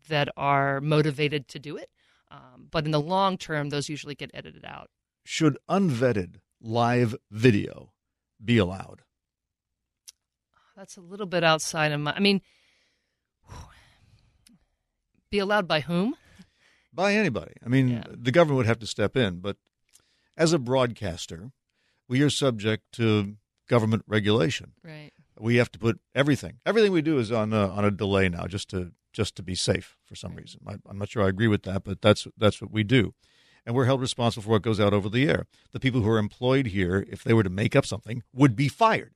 that 0.08 0.30
are 0.36 0.82
motivated 0.82 1.48
to 1.50 1.60
do 1.60 1.78
it. 1.78 1.92
Um, 2.32 2.68
but 2.72 2.86
in 2.86 2.92
the 2.92 3.02
long 3.02 3.38
term, 3.38 3.70
those 3.70 3.90
usually 3.90 4.16
get 4.16 4.32
edited 4.34 4.66
out. 4.66 4.90
Should 5.24 5.60
unvetted 5.70 6.38
live 6.60 7.16
video 7.30 7.94
be 8.44 8.58
allowed? 8.58 9.02
That's 10.76 10.98
a 10.98 11.02
little 11.02 11.28
bit 11.28 11.44
outside 11.44 11.92
of 11.92 12.00
my. 12.00 12.14
I 12.14 12.20
mean, 12.20 12.42
be 15.29 15.39
allowed 15.39 15.68
by 15.68 15.82
whom? 15.82 16.15
by 16.91 17.13
anybody. 17.13 17.53
I 17.63 17.70
mean, 17.70 17.89
Yeah. 17.89 18.03
the 18.10 18.32
government 18.32 18.58
would 18.58 18.65
have 18.65 18.79
to 18.79 18.88
step 18.88 19.15
in, 19.15 19.39
but 19.39 19.58
as 20.36 20.53
a 20.53 20.60
broadcaster, 20.60 21.51
we 22.08 22.22
are 22.24 22.32
subject 22.32 22.91
to 22.94 23.38
government 23.68 24.03
regulation. 24.08 24.74
Right. 24.84 25.12
We 25.39 25.58
have 25.58 25.72
to 25.74 25.79
put 25.79 26.01
everything. 26.15 26.60
Everything 26.65 26.91
we 26.91 27.03
do 27.03 27.20
is 27.20 27.32
on 27.32 27.53
a, 27.53 27.70
on 27.70 27.86
a 27.86 27.91
delay 27.91 28.27
now, 28.27 28.48
just 28.48 28.70
to 28.72 28.91
just 29.13 29.36
to 29.36 29.44
be 29.44 29.56
safe 29.56 29.98
for 30.08 30.15
some 30.15 30.32
Right. 30.32 30.41
reason. 30.41 30.62
I, 30.68 30.77
I'm 30.89 30.98
not 30.98 31.10
sure 31.10 31.24
I 31.24 31.29
agree 31.29 31.48
with 31.48 31.63
that, 31.63 31.84
but 31.84 32.01
that's 32.01 32.27
that's 32.38 32.60
what 32.62 32.72
we 32.72 32.84
do, 32.84 33.13
and 33.65 33.75
we're 33.75 33.86
held 33.86 34.01
responsible 34.01 34.44
for 34.44 34.50
what 34.50 34.62
goes 34.63 34.79
out 34.79 34.94
over 34.94 35.10
the 35.10 35.29
air. 35.29 35.46
The 35.72 35.79
people 35.79 36.01
who 36.01 36.10
are 36.10 36.18
employed 36.20 36.68
here, 36.68 37.06
if 37.10 37.24
they 37.24 37.34
were 37.34 37.44
to 37.44 37.50
make 37.50 37.75
up 37.75 37.86
something, 37.86 38.24
would 38.34 38.56
be 38.56 38.68
fired. 38.68 39.13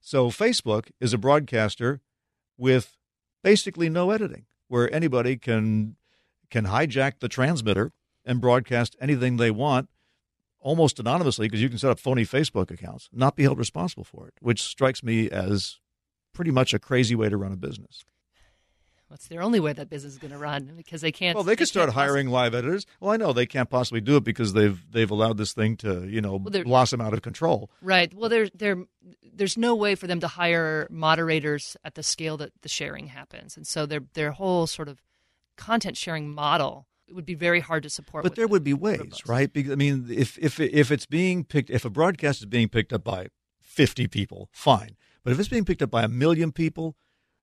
So 0.00 0.30
Facebook 0.30 0.90
is 1.00 1.12
a 1.12 1.18
broadcaster 1.18 2.00
with 2.56 2.96
basically 3.42 3.88
no 3.88 4.10
editing, 4.10 4.44
where 4.68 4.92
anybody 4.94 5.36
can 5.36 5.96
can 6.50 6.66
hijack 6.66 7.20
the 7.20 7.28
transmitter 7.28 7.92
and 8.24 8.40
broadcast 8.40 8.96
anything 9.00 9.36
they 9.36 9.50
want 9.50 9.88
almost 10.58 10.98
anonymously 10.98 11.46
because 11.46 11.62
you 11.62 11.68
can 11.68 11.78
set 11.78 11.90
up 11.90 11.98
phony 11.98 12.24
Facebook 12.24 12.70
accounts, 12.70 13.08
not 13.12 13.36
be 13.36 13.44
held 13.44 13.58
responsible 13.58 14.04
for 14.04 14.26
it, 14.28 14.34
which 14.40 14.62
strikes 14.62 15.02
me 15.02 15.30
as 15.30 15.78
pretty 16.32 16.50
much 16.50 16.74
a 16.74 16.78
crazy 16.78 17.14
way 17.14 17.28
to 17.28 17.36
run 17.36 17.52
a 17.52 17.56
business. 17.56 18.04
What's 19.08 19.26
their 19.26 19.42
only 19.42 19.58
way 19.58 19.72
that 19.72 19.90
business 19.90 20.12
is 20.12 20.18
going 20.20 20.30
to 20.30 20.38
run 20.38 20.74
because 20.76 21.00
they 21.00 21.10
can't. 21.10 21.34
Well, 21.34 21.42
they 21.42 21.56
could 21.56 21.66
start 21.66 21.90
hiring 21.90 22.28
live 22.28 22.54
editors. 22.54 22.86
Well, 23.00 23.10
I 23.10 23.16
know 23.16 23.32
they 23.32 23.44
can't 23.44 23.68
possibly 23.68 24.00
do 24.00 24.16
it 24.16 24.22
because 24.22 24.52
they've 24.52 24.80
they've 24.88 25.10
allowed 25.10 25.36
this 25.36 25.52
thing 25.52 25.76
to 25.78 26.06
you 26.06 26.20
know 26.20 26.38
they're- 26.48 26.62
blossom 26.62 27.00
out 27.00 27.12
of 27.12 27.20
control. 27.20 27.70
Right. 27.82 28.14
Well, 28.14 28.28
there, 28.28 28.48
there, 28.54 28.76
there's 29.40 29.56
no 29.56 29.74
way 29.74 29.94
for 29.94 30.06
them 30.06 30.20
to 30.20 30.28
hire 30.28 30.86
moderators 30.90 31.74
at 31.82 31.94
the 31.94 32.02
scale 32.02 32.36
that 32.36 32.52
the 32.60 32.68
sharing 32.68 33.06
happens, 33.06 33.56
and 33.56 33.66
so 33.66 33.86
their 33.86 34.02
their 34.12 34.32
whole 34.32 34.66
sort 34.66 34.86
of 34.86 35.00
content 35.56 35.96
sharing 35.96 36.28
model 36.28 36.86
it 37.08 37.14
would 37.14 37.24
be 37.24 37.34
very 37.34 37.60
hard 37.60 37.82
to 37.82 37.90
support. 37.90 38.22
But 38.22 38.36
there 38.36 38.46
would 38.46 38.62
be 38.62 38.74
ways, 38.74 38.98
robust. 38.98 39.26
right? 39.26 39.50
Because 39.50 39.72
I 39.72 39.76
mean, 39.76 40.06
if 40.10 40.38
if 40.38 40.60
if 40.60 40.90
it's 40.90 41.06
being 41.06 41.44
picked, 41.44 41.70
if 41.70 41.86
a 41.86 41.90
broadcast 41.90 42.40
is 42.40 42.46
being 42.46 42.68
picked 42.68 42.92
up 42.92 43.02
by 43.02 43.28
fifty 43.62 44.06
people, 44.06 44.50
fine. 44.52 44.96
But 45.24 45.32
if 45.32 45.40
it's 45.40 45.48
being 45.48 45.64
picked 45.64 45.80
up 45.80 45.90
by 45.90 46.02
a 46.02 46.08
million 46.08 46.52
people, 46.52 46.96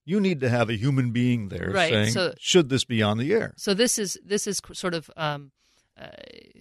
you 0.06 0.20
need 0.20 0.40
to 0.42 0.50
have 0.50 0.70
a 0.70 0.78
human 0.78 1.12
being 1.12 1.50
there 1.50 1.72
Right, 1.74 1.90
saying, 1.92 2.12
so- 2.12 2.36
"Should 2.40 2.70
this 2.70 2.86
be 2.86 3.02
on 3.02 3.18
the 3.18 3.34
air?" 3.34 3.56
So 3.58 3.74
this 3.74 3.98
is 3.98 4.20
this 4.24 4.46
is 4.46 4.62
sort 4.74 4.94
of 4.94 5.10
um, 5.18 5.52
uh, 6.00 6.10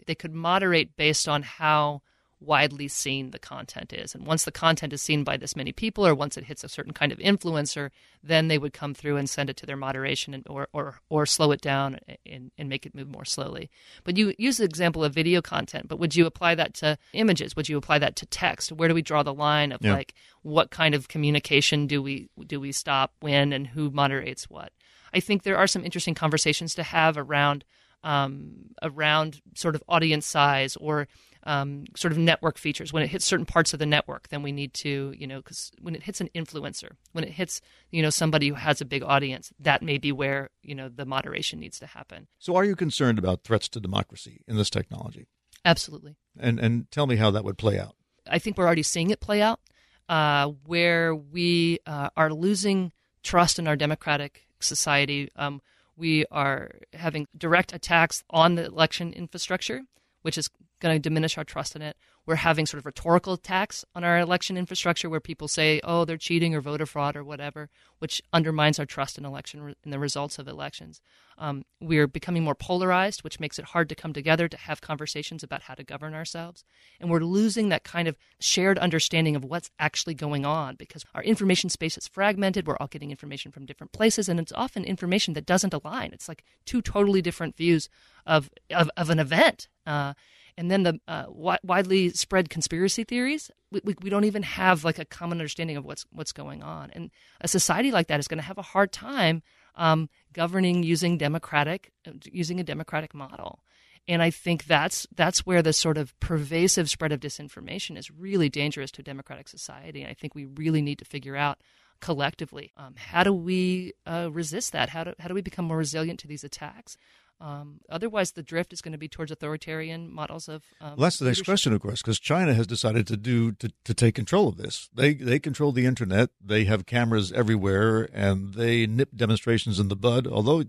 they 0.06 0.14
could 0.14 0.32
moderate 0.32 0.96
based 0.96 1.28
on 1.28 1.42
how 1.42 2.00
widely 2.40 2.86
seen 2.86 3.30
the 3.30 3.38
content 3.38 3.92
is, 3.92 4.14
and 4.14 4.26
once 4.26 4.44
the 4.44 4.52
content 4.52 4.92
is 4.92 5.00
seen 5.00 5.24
by 5.24 5.36
this 5.36 5.56
many 5.56 5.72
people, 5.72 6.06
or 6.06 6.14
once 6.14 6.36
it 6.36 6.44
hits 6.44 6.62
a 6.62 6.68
certain 6.68 6.92
kind 6.92 7.10
of 7.10 7.18
influencer, 7.18 7.90
then 8.22 8.48
they 8.48 8.58
would 8.58 8.72
come 8.74 8.92
through 8.92 9.16
and 9.16 9.28
send 9.30 9.48
it 9.48 9.56
to 9.56 9.66
their 9.66 9.76
moderation, 9.76 10.34
and, 10.34 10.46
or 10.48 10.68
or 10.72 11.00
or 11.08 11.24
slow 11.24 11.50
it 11.52 11.60
down 11.60 11.98
and, 12.26 12.50
and 12.58 12.68
make 12.68 12.84
it 12.84 12.94
move 12.94 13.08
more 13.08 13.24
slowly. 13.24 13.70
But 14.04 14.16
you 14.18 14.34
use 14.38 14.58
the 14.58 14.64
example 14.64 15.02
of 15.02 15.14
video 15.14 15.40
content, 15.40 15.88
but 15.88 15.98
would 15.98 16.14
you 16.14 16.26
apply 16.26 16.54
that 16.56 16.74
to 16.74 16.98
images? 17.14 17.56
Would 17.56 17.68
you 17.68 17.78
apply 17.78 17.98
that 18.00 18.16
to 18.16 18.26
text? 18.26 18.70
Where 18.70 18.88
do 18.88 18.94
we 18.94 19.02
draw 19.02 19.22
the 19.22 19.34
line 19.34 19.72
of 19.72 19.80
Yeah. 19.82 19.94
like 19.94 20.14
what 20.42 20.70
kind 20.70 20.94
of 20.94 21.08
communication 21.08 21.86
do 21.86 22.02
we 22.02 22.28
do 22.46 22.60
we 22.60 22.72
stop 22.72 23.12
when 23.20 23.52
and 23.52 23.66
who 23.66 23.90
moderates 23.90 24.50
what? 24.50 24.72
I 25.14 25.20
think 25.20 25.42
there 25.42 25.56
are 25.56 25.66
some 25.66 25.84
interesting 25.84 26.14
conversations 26.14 26.74
to 26.74 26.82
have 26.82 27.16
around 27.16 27.64
um, 28.04 28.52
around 28.82 29.40
sort 29.54 29.74
of 29.74 29.82
audience 29.88 30.26
size 30.26 30.76
or 30.76 31.08
um, 31.46 31.84
sort 31.96 32.12
of 32.12 32.18
network 32.18 32.58
features. 32.58 32.92
When 32.92 33.02
it 33.02 33.08
hits 33.08 33.24
certain 33.24 33.46
parts 33.46 33.72
of 33.72 33.78
the 33.78 33.86
network, 33.86 34.28
then 34.28 34.42
we 34.42 34.52
need 34.52 34.74
to, 34.74 35.14
you 35.16 35.26
know, 35.26 35.38
because 35.38 35.70
when 35.80 35.94
it 35.94 36.02
hits 36.02 36.20
an 36.20 36.28
influencer, 36.34 36.90
when 37.12 37.24
it 37.24 37.30
hits, 37.30 37.60
you 37.90 38.02
know, 38.02 38.10
somebody 38.10 38.48
who 38.48 38.54
has 38.54 38.80
a 38.80 38.84
big 38.84 39.02
audience, 39.02 39.52
that 39.60 39.80
may 39.82 39.96
be 39.96 40.12
where, 40.12 40.50
you 40.62 40.74
know, 40.74 40.88
the 40.88 41.06
moderation 41.06 41.60
needs 41.60 41.78
to 41.78 41.86
happen. 41.86 42.26
So, 42.38 42.56
are 42.56 42.64
you 42.64 42.76
concerned 42.76 43.18
about 43.18 43.44
threats 43.44 43.68
to 43.70 43.80
democracy 43.80 44.42
in 44.46 44.56
this 44.56 44.68
technology? 44.68 45.28
Absolutely. 45.64 46.16
And 46.38 46.58
and 46.58 46.90
tell 46.90 47.06
me 47.06 47.16
how 47.16 47.30
that 47.30 47.44
would 47.44 47.58
play 47.58 47.78
out. 47.78 47.94
I 48.28 48.38
think 48.40 48.58
we're 48.58 48.66
already 48.66 48.82
seeing 48.82 49.10
it 49.10 49.20
play 49.20 49.40
out, 49.40 49.60
uh, 50.08 50.48
where 50.66 51.14
we 51.14 51.78
uh, 51.86 52.10
are 52.16 52.32
losing 52.32 52.92
trust 53.22 53.58
in 53.58 53.68
our 53.68 53.76
democratic 53.76 54.46
society. 54.58 55.30
Um, 55.36 55.62
we 55.96 56.26
are 56.30 56.70
having 56.92 57.26
direct 57.36 57.72
attacks 57.72 58.22
on 58.28 58.56
the 58.56 58.66
election 58.66 59.12
infrastructure, 59.12 59.82
which 60.22 60.36
is 60.36 60.50
going 60.80 60.94
to 60.94 61.00
diminish 61.00 61.38
our 61.38 61.44
trust 61.44 61.76
in 61.76 61.82
it. 61.82 61.96
We're 62.26 62.36
having 62.36 62.66
sort 62.66 62.80
of 62.80 62.86
rhetorical 62.86 63.34
attacks 63.34 63.84
on 63.94 64.02
our 64.02 64.18
election 64.18 64.56
infrastructure 64.56 65.08
where 65.08 65.20
people 65.20 65.46
say, 65.46 65.80
oh, 65.84 66.04
they're 66.04 66.16
cheating 66.16 66.56
or 66.56 66.60
voter 66.60 66.84
fraud 66.84 67.14
or 67.14 67.22
whatever, 67.22 67.70
which 68.00 68.20
undermines 68.32 68.80
our 68.80 68.84
trust 68.84 69.16
in 69.16 69.24
election 69.24 69.74
in 69.84 69.90
the 69.92 69.98
results 69.98 70.38
of 70.38 70.48
elections. 70.48 71.00
Um, 71.38 71.64
we're 71.80 72.08
becoming 72.08 72.42
more 72.42 72.56
polarized, 72.56 73.22
which 73.22 73.38
makes 73.38 73.60
it 73.60 73.66
hard 73.66 73.88
to 73.90 73.94
come 73.94 74.12
together 74.12 74.48
to 74.48 74.56
have 74.56 74.80
conversations 74.80 75.44
about 75.44 75.62
how 75.62 75.74
to 75.74 75.84
govern 75.84 76.14
ourselves. 76.14 76.64
And 76.98 77.10
we're 77.10 77.20
losing 77.20 77.68
that 77.68 77.84
kind 77.84 78.08
of 78.08 78.16
shared 78.40 78.78
understanding 78.78 79.36
of 79.36 79.44
what's 79.44 79.70
actually 79.78 80.14
going 80.14 80.44
on 80.44 80.74
because 80.74 81.04
our 81.14 81.22
information 81.22 81.70
space 81.70 81.96
is 81.96 82.08
fragmented. 82.08 82.66
We're 82.66 82.78
all 82.78 82.88
getting 82.88 83.12
information 83.12 83.52
from 83.52 83.66
different 83.66 83.92
places, 83.92 84.28
and 84.28 84.40
it's 84.40 84.52
often 84.52 84.84
information 84.84 85.34
that 85.34 85.46
doesn't 85.46 85.74
align. 85.74 86.10
It's 86.12 86.28
like 86.28 86.42
two 86.64 86.82
totally 86.82 87.22
different 87.22 87.56
views 87.56 87.88
of, 88.26 88.50
of, 88.70 88.90
of 88.96 89.10
an 89.10 89.20
event. 89.20 89.68
Uh, 89.86 90.14
and 90.56 90.70
then 90.70 90.82
the 90.82 91.00
uh, 91.06 91.24
wi- 91.24 91.58
widely 91.62 92.10
spread 92.10 92.48
conspiracy 92.48 93.04
theories. 93.04 93.50
We, 93.70 93.80
we, 93.84 93.94
we, 94.02 94.10
don't 94.10 94.24
even 94.24 94.42
have 94.42 94.84
like 94.84 94.98
a 94.98 95.04
common 95.04 95.38
understanding 95.38 95.76
of 95.76 95.84
what's 95.84 96.04
what's 96.10 96.32
going 96.32 96.62
on, 96.62 96.90
and 96.92 97.10
a 97.40 97.48
society 97.48 97.90
like 97.90 98.08
that 98.08 98.20
is 98.20 98.28
going 98.28 98.38
to 98.38 98.44
have 98.44 98.58
a 98.58 98.62
hard 98.62 98.92
time 98.92 99.42
um, 99.74 100.08
governing 100.32 100.82
using 100.82 101.18
democratic 101.18 101.92
using 102.24 102.60
a 102.60 102.64
democratic 102.64 103.14
model. 103.14 103.60
And 104.08 104.22
I 104.22 104.30
think 104.30 104.64
that's 104.66 105.06
that's 105.14 105.44
where 105.44 105.62
the 105.62 105.72
sort 105.72 105.98
of 105.98 106.18
pervasive 106.20 106.88
spread 106.88 107.12
of 107.12 107.20
disinformation 107.20 107.98
is 107.98 108.10
really 108.10 108.48
dangerous 108.48 108.90
to 108.92 109.02
a 109.02 109.04
democratic 109.04 109.48
society. 109.48 110.02
And 110.02 110.10
I 110.10 110.14
think 110.14 110.34
we 110.34 110.44
really 110.44 110.80
need 110.80 110.98
to 111.00 111.04
figure 111.04 111.36
out 111.36 111.58
collectively 112.00 112.72
um, 112.76 112.94
how 112.96 113.24
do 113.24 113.32
we 113.32 113.92
uh, 114.06 114.28
resist 114.30 114.72
that? 114.72 114.90
How 114.90 115.04
do 115.04 115.14
how 115.18 115.28
do 115.28 115.34
we 115.34 115.42
become 115.42 115.64
more 115.64 115.78
resilient 115.78 116.20
to 116.20 116.28
these 116.28 116.44
attacks? 116.44 116.96
Um, 117.38 117.80
otherwise, 117.90 118.32
the 118.32 118.42
drift 118.42 118.72
is 118.72 118.80
going 118.80 118.92
to 118.92 118.98
be 118.98 119.08
towards 119.08 119.30
authoritarian 119.30 120.10
models 120.10 120.48
of. 120.48 120.64
Um, 120.80 120.90
well, 120.90 121.04
that's 121.04 121.18
the 121.18 121.26
next 121.26 121.42
question, 121.42 121.72
of 121.74 121.82
course, 121.82 122.00
because 122.00 122.18
China 122.18 122.54
has 122.54 122.66
decided 122.66 123.06
to 123.08 123.16
do 123.16 123.52
to, 123.52 123.70
to 123.84 123.94
take 123.94 124.14
control 124.14 124.48
of 124.48 124.56
this. 124.56 124.88
They 124.94 125.14
they 125.14 125.38
control 125.38 125.72
the 125.72 125.84
internet. 125.84 126.30
They 126.42 126.64
have 126.64 126.86
cameras 126.86 127.32
everywhere, 127.32 128.08
and 128.12 128.54
they 128.54 128.86
nip 128.86 129.10
demonstrations 129.14 129.78
in 129.78 129.88
the 129.88 129.96
bud. 129.96 130.26
Although, 130.26 130.64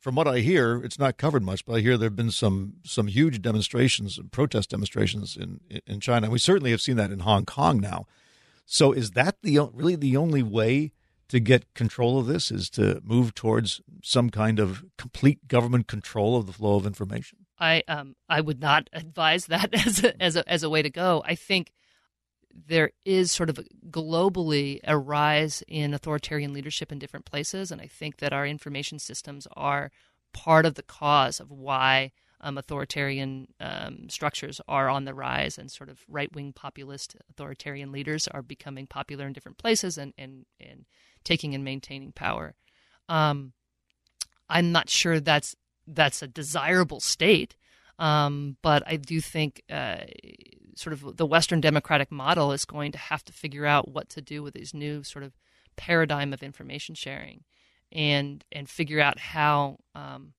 from 0.00 0.16
what 0.16 0.26
I 0.26 0.40
hear, 0.40 0.82
it's 0.82 0.98
not 0.98 1.18
covered 1.18 1.44
much, 1.44 1.64
but 1.64 1.74
I 1.74 1.80
hear 1.80 1.96
there 1.96 2.08
have 2.08 2.16
been 2.16 2.32
some 2.32 2.74
some 2.84 3.06
huge 3.06 3.40
demonstrations, 3.40 4.18
protest 4.32 4.70
demonstrations 4.70 5.36
in 5.36 5.60
in 5.86 6.00
China. 6.00 6.30
We 6.30 6.40
certainly 6.40 6.72
have 6.72 6.80
seen 6.80 6.96
that 6.96 7.12
in 7.12 7.20
Hong 7.20 7.44
Kong 7.44 7.80
now. 7.80 8.06
So, 8.66 8.92
is 8.92 9.12
that 9.12 9.36
the 9.42 9.60
really 9.72 9.94
the 9.94 10.16
only 10.16 10.42
way? 10.42 10.92
To 11.28 11.40
get 11.40 11.74
control 11.74 12.18
of 12.18 12.26
this 12.26 12.50
is 12.50 12.70
to 12.70 13.00
move 13.04 13.34
towards 13.34 13.80
some 14.02 14.30
kind 14.30 14.58
of 14.58 14.84
complete 14.96 15.46
government 15.46 15.86
control 15.86 16.36
of 16.36 16.46
the 16.46 16.52
flow 16.52 16.76
of 16.76 16.86
information? 16.86 17.46
I 17.58 17.82
um 17.88 18.16
I 18.28 18.40
would 18.40 18.60
not 18.60 18.88
advise 18.92 19.46
that 19.46 19.74
as 19.86 20.04
a, 20.04 20.22
as 20.22 20.36
a 20.36 20.48
as 20.48 20.62
a 20.62 20.70
way 20.70 20.82
to 20.82 20.90
go. 20.90 21.22
I 21.26 21.34
think 21.34 21.72
there 22.66 22.90
is 23.04 23.30
sort 23.30 23.50
of 23.50 23.60
globally 23.90 24.80
a 24.84 24.98
rise 24.98 25.62
in 25.68 25.94
authoritarian 25.94 26.52
leadership 26.52 26.90
in 26.90 26.98
different 26.98 27.26
places, 27.26 27.70
and 27.70 27.80
I 27.80 27.86
think 27.86 28.18
that 28.18 28.32
our 28.32 28.46
information 28.46 28.98
systems 28.98 29.46
are 29.56 29.90
part 30.32 30.66
of 30.66 30.74
the 30.74 30.82
cause 30.82 31.40
of 31.40 31.50
why 31.50 32.12
um, 32.40 32.58
authoritarian 32.58 33.48
um, 33.60 34.08
structures 34.08 34.60
are 34.68 34.88
on 34.88 35.04
the 35.04 35.14
rise, 35.14 35.58
and 35.58 35.70
sort 35.70 35.88
of 35.88 36.00
right 36.08 36.32
wing 36.34 36.52
populist 36.52 37.16
authoritarian 37.30 37.92
leaders 37.92 38.28
are 38.28 38.42
becoming 38.42 38.86
popular 38.86 39.26
in 39.26 39.32
different 39.32 39.58
places, 39.58 39.98
and 39.98 40.14
and 40.16 40.46
and 40.60 40.84
taking 41.24 41.54
and 41.54 41.64
maintaining 41.64 42.12
power. 42.12 42.54
Um, 43.08 43.52
I'm 44.48 44.72
not 44.72 44.88
sure 44.88 45.20
that's 45.20 45.56
that's 45.86 46.22
a 46.22 46.28
desirable 46.28 47.00
state, 47.00 47.56
um, 47.98 48.56
but 48.62 48.82
I 48.86 48.96
do 48.96 49.20
think 49.20 49.62
uh, 49.70 49.98
sort 50.74 50.92
of 50.92 51.16
the 51.16 51.26
Western 51.26 51.60
democratic 51.60 52.10
model 52.10 52.52
is 52.52 52.64
going 52.64 52.92
to 52.92 52.98
have 52.98 53.24
to 53.24 53.32
figure 53.32 53.66
out 53.66 53.90
what 53.90 54.08
to 54.10 54.20
do 54.20 54.42
with 54.42 54.54
these 54.54 54.74
new 54.74 55.02
sort 55.02 55.24
of 55.24 55.32
paradigm 55.76 56.32
of 56.32 56.42
information 56.42 56.94
sharing, 56.94 57.44
and 57.92 58.44
and 58.52 58.68
figure 58.68 59.00
out 59.00 59.18
how 59.18 59.78
um, 59.94 60.32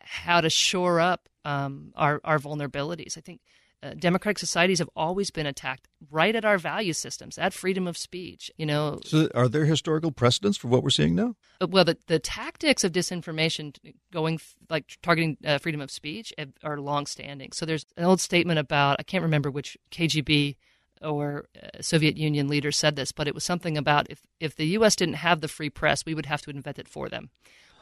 how 0.00 0.40
to 0.40 0.50
shore 0.50 1.00
up 1.00 1.28
um, 1.44 1.92
our 1.94 2.20
our 2.24 2.38
vulnerabilities. 2.38 3.18
I 3.18 3.20
think 3.20 3.40
uh, 3.82 3.94
democratic 3.98 4.38
societies 4.38 4.78
have 4.78 4.88
always 4.96 5.30
been 5.30 5.46
attacked 5.46 5.88
right 6.10 6.34
at 6.34 6.44
our 6.44 6.58
value 6.58 6.92
systems, 6.92 7.38
at 7.38 7.52
freedom 7.52 7.86
of 7.86 7.96
speech. 7.96 8.50
You 8.56 8.66
know, 8.66 9.00
so 9.04 9.28
are 9.34 9.48
there 9.48 9.64
historical 9.64 10.12
precedents 10.12 10.56
for 10.56 10.68
what 10.68 10.82
we're 10.82 10.90
seeing 10.90 11.14
now? 11.14 11.36
Uh, 11.60 11.66
well, 11.68 11.84
the 11.84 11.98
the 12.06 12.18
tactics 12.18 12.84
of 12.84 12.92
disinformation, 12.92 13.76
going 14.12 14.40
like 14.70 14.96
targeting 15.02 15.36
uh, 15.44 15.58
freedom 15.58 15.80
of 15.80 15.90
speech, 15.90 16.32
are 16.62 16.78
longstanding. 16.78 17.52
So 17.52 17.66
there's 17.66 17.86
an 17.96 18.04
old 18.04 18.20
statement 18.20 18.58
about 18.58 18.96
I 18.98 19.02
can't 19.02 19.22
remember 19.22 19.50
which 19.50 19.76
KGB 19.90 20.56
or 21.02 21.46
uh, 21.62 21.82
Soviet 21.82 22.16
Union 22.16 22.48
leader 22.48 22.72
said 22.72 22.96
this, 22.96 23.12
but 23.12 23.28
it 23.28 23.34
was 23.34 23.44
something 23.44 23.76
about 23.76 24.06
if 24.10 24.20
if 24.40 24.56
the 24.56 24.66
U.S. 24.68 24.96
didn't 24.96 25.14
have 25.16 25.40
the 25.40 25.48
free 25.48 25.70
press, 25.70 26.04
we 26.06 26.14
would 26.14 26.26
have 26.26 26.42
to 26.42 26.50
invent 26.50 26.78
it 26.78 26.88
for 26.88 27.08
them, 27.08 27.30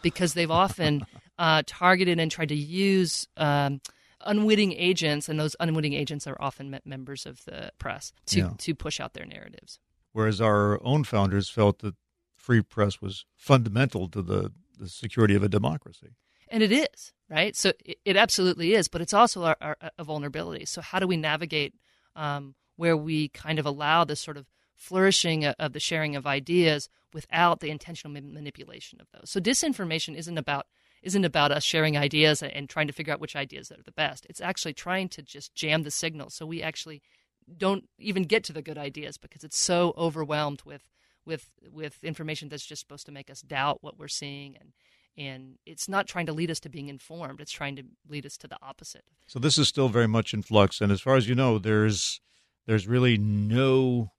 because 0.03 0.35
they've 0.35 0.51
often 0.51 1.07
uh, 1.39 1.63
targeted 1.67 2.19
and 2.19 2.31
tried 2.31 2.49
to 2.49 2.57
use. 2.57 3.29
Um, 3.37 3.81
unwitting 4.27 4.73
agents, 4.73 5.29
and 5.29 5.39
those 5.39 5.57
unwitting 5.61 5.93
agents 5.93 6.27
are 6.27 6.37
often 6.41 6.79
members 6.85 7.27
of 7.27 7.45
the 7.45 7.71
press 7.79 8.13
to 8.27 8.39
yeah. 8.39 8.51
to 8.59 8.75
push 8.75 9.01
out 9.01 9.15
their 9.15 9.27
narratives. 9.27 9.79
Whereas 10.13 10.41
our 10.41 10.81
own 10.85 11.05
founders 11.05 11.51
felt 11.51 11.81
that 11.81 11.95
free 12.37 12.63
press 12.63 13.01
was 13.01 13.25
fundamental 13.35 14.09
to 14.09 14.23
the, 14.23 14.53
the 14.79 14.89
security 14.89 15.35
of 15.35 15.43
a 15.43 15.49
democracy. 15.49 16.11
And 16.49 16.63
it 16.63 16.71
is, 16.71 17.13
right? 17.29 17.57
So 17.57 17.73
it, 17.85 17.99
it 18.05 18.17
absolutely 18.17 18.75
is, 18.75 18.87
but 18.87 19.01
it's 19.01 19.15
also 19.15 19.45
our, 19.45 19.57
our, 19.61 19.77
a 19.99 20.05
vulnerability. 20.05 20.67
So 20.67 20.81
how 20.83 20.99
do 20.99 21.07
we 21.07 21.17
navigate 21.17 21.75
um, 22.15 22.55
where 22.77 22.97
we 22.97 23.29
kind 23.29 23.59
of 23.59 23.67
allow 23.67 24.05
this 24.05 24.21
sort 24.21 24.37
of 24.37 24.47
flourishing 24.77 25.47
of 25.47 25.73
the 25.73 25.81
sharing 25.81 26.15
of 26.17 26.27
ideas 26.27 26.89
without 27.13 27.61
the 27.61 27.71
intentional 27.71 28.13
manipulation 28.13 29.01
of 29.01 29.09
those? 29.13 29.31
So 29.31 29.41
disinformation 29.41 30.17
isn't 30.17 30.39
about 30.39 30.67
isn't 31.05 31.25
about 31.25 31.53
us 31.53 31.63
sharing 31.63 31.97
ideas 31.97 32.43
and 32.43 32.69
trying 32.69 32.87
to 32.87 32.93
figure 32.93 33.13
out 33.13 33.21
which 33.21 33.37
ideas 33.37 33.71
are 33.71 33.83
the 33.85 33.93
best. 33.93 34.27
It's 34.29 34.41
actually 34.41 34.73
trying 34.73 35.09
to 35.11 35.23
just 35.23 35.55
jam 35.55 35.83
the 35.83 35.91
signal. 35.91 36.31
So 36.31 36.47
we 36.47 36.63
actually 36.63 37.03
don't 37.59 37.85
even 37.99 38.23
get 38.23 38.43
to 38.45 38.55
the 38.55 38.63
good 38.63 38.79
ideas 38.79 39.19
because 39.19 39.45
it's 39.45 39.59
so 39.59 39.93
overwhelmed 39.97 40.63
with 40.65 40.83
with 41.27 41.51
with 41.71 42.03
information 42.03 42.49
that's 42.49 42.67
just 42.67 42.81
supposed 42.81 43.07
to 43.07 43.13
make 43.13 43.31
us 43.31 43.43
doubt 43.43 43.79
what 43.83 43.99
we're 43.99 44.09
seeing. 44.09 44.57
And 44.59 44.73
and 45.17 45.59
it's 45.67 45.89
not 45.89 46.07
trying 46.09 46.27
to 46.27 46.33
lead 46.33 46.51
us 46.51 46.59
to 46.61 46.71
being 46.71 46.89
informed. 46.89 47.41
It's 47.41 47.53
trying 47.53 47.77
to 47.77 47.85
lead 48.09 48.25
us 48.25 48.37
to 48.39 48.49
the 48.49 48.59
opposite. 48.63 49.05
So 49.27 49.39
this 49.39 49.59
is 49.59 49.69
still 49.69 49.89
very 49.89 50.09
much 50.09 50.33
in 50.33 50.43
flux. 50.43 50.81
And 50.81 50.91
as 50.91 51.03
far 51.03 51.17
as 51.17 51.29
you 51.29 51.35
know 51.35 51.59
there's 51.59 52.21
there's 52.67 52.89
really 52.89 53.19
no 53.19 54.13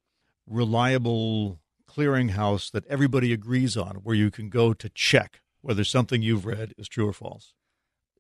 reliable 0.46 1.60
clearinghouse 1.90 2.70
that 2.72 2.86
everybody 2.86 3.34
agrees 3.34 3.76
on 3.76 3.96
where 4.04 4.16
you 4.16 4.30
can 4.30 4.50
go 4.50 4.74
to 4.74 4.90
check 4.90 5.42
whether 5.66 5.84
something 5.84 6.22
you've 6.22 6.46
read 6.46 6.74
is 6.78 6.88
true 6.88 7.08
or 7.08 7.14
false? 7.14 7.56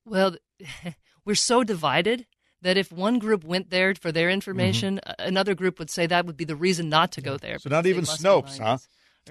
Well, 0.04 0.36
we're 1.26 1.36
so 1.36 1.64
divided 1.64 2.26
that 2.64 2.76
if 2.76 2.92
one 2.92 3.20
group 3.20 3.44
went 3.44 3.70
there 3.70 3.94
for 3.94 4.12
their 4.12 4.32
information, 4.32 5.00
mm-hmm. 5.06 5.28
another 5.28 5.54
group 5.54 5.78
would 5.78 5.92
say 5.92 6.08
that 6.08 6.26
would 6.26 6.38
be 6.38 6.46
the 6.46 6.56
reason 6.56 6.90
not 6.90 7.12
to 7.12 7.22
go 7.22 7.38
there. 7.38 7.60
So 7.60 7.70
not 7.70 7.86
even 7.86 8.04
Snopes, 8.04 8.58
huh? 8.58 8.80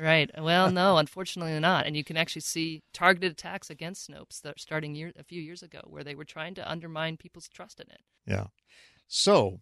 Right. 0.01 0.31
Well, 0.39 0.71
no, 0.71 0.97
unfortunately 0.99 1.59
not. 1.59 1.87
And 1.87 1.97
you 1.97 2.05
can 2.05 2.17
actually 2.17 2.43
see 2.43 2.83
targeted 2.93 3.33
attacks 3.33 3.69
against 3.69 4.09
Snopes 4.09 4.41
starting 4.59 4.95
year, 4.95 5.13
a 5.19 5.25
few 5.25 5.43
years 5.43 5.65
ago, 5.65 5.81
where 5.87 6.05
they 6.05 6.15
were 6.15 6.25
trying 6.25 6.55
to 6.55 6.71
undermine 6.71 7.17
people's 7.17 7.49
trust 7.49 7.81
in 7.81 7.91
it. 7.91 8.03
Yeah. 8.29 8.47
So 9.09 9.61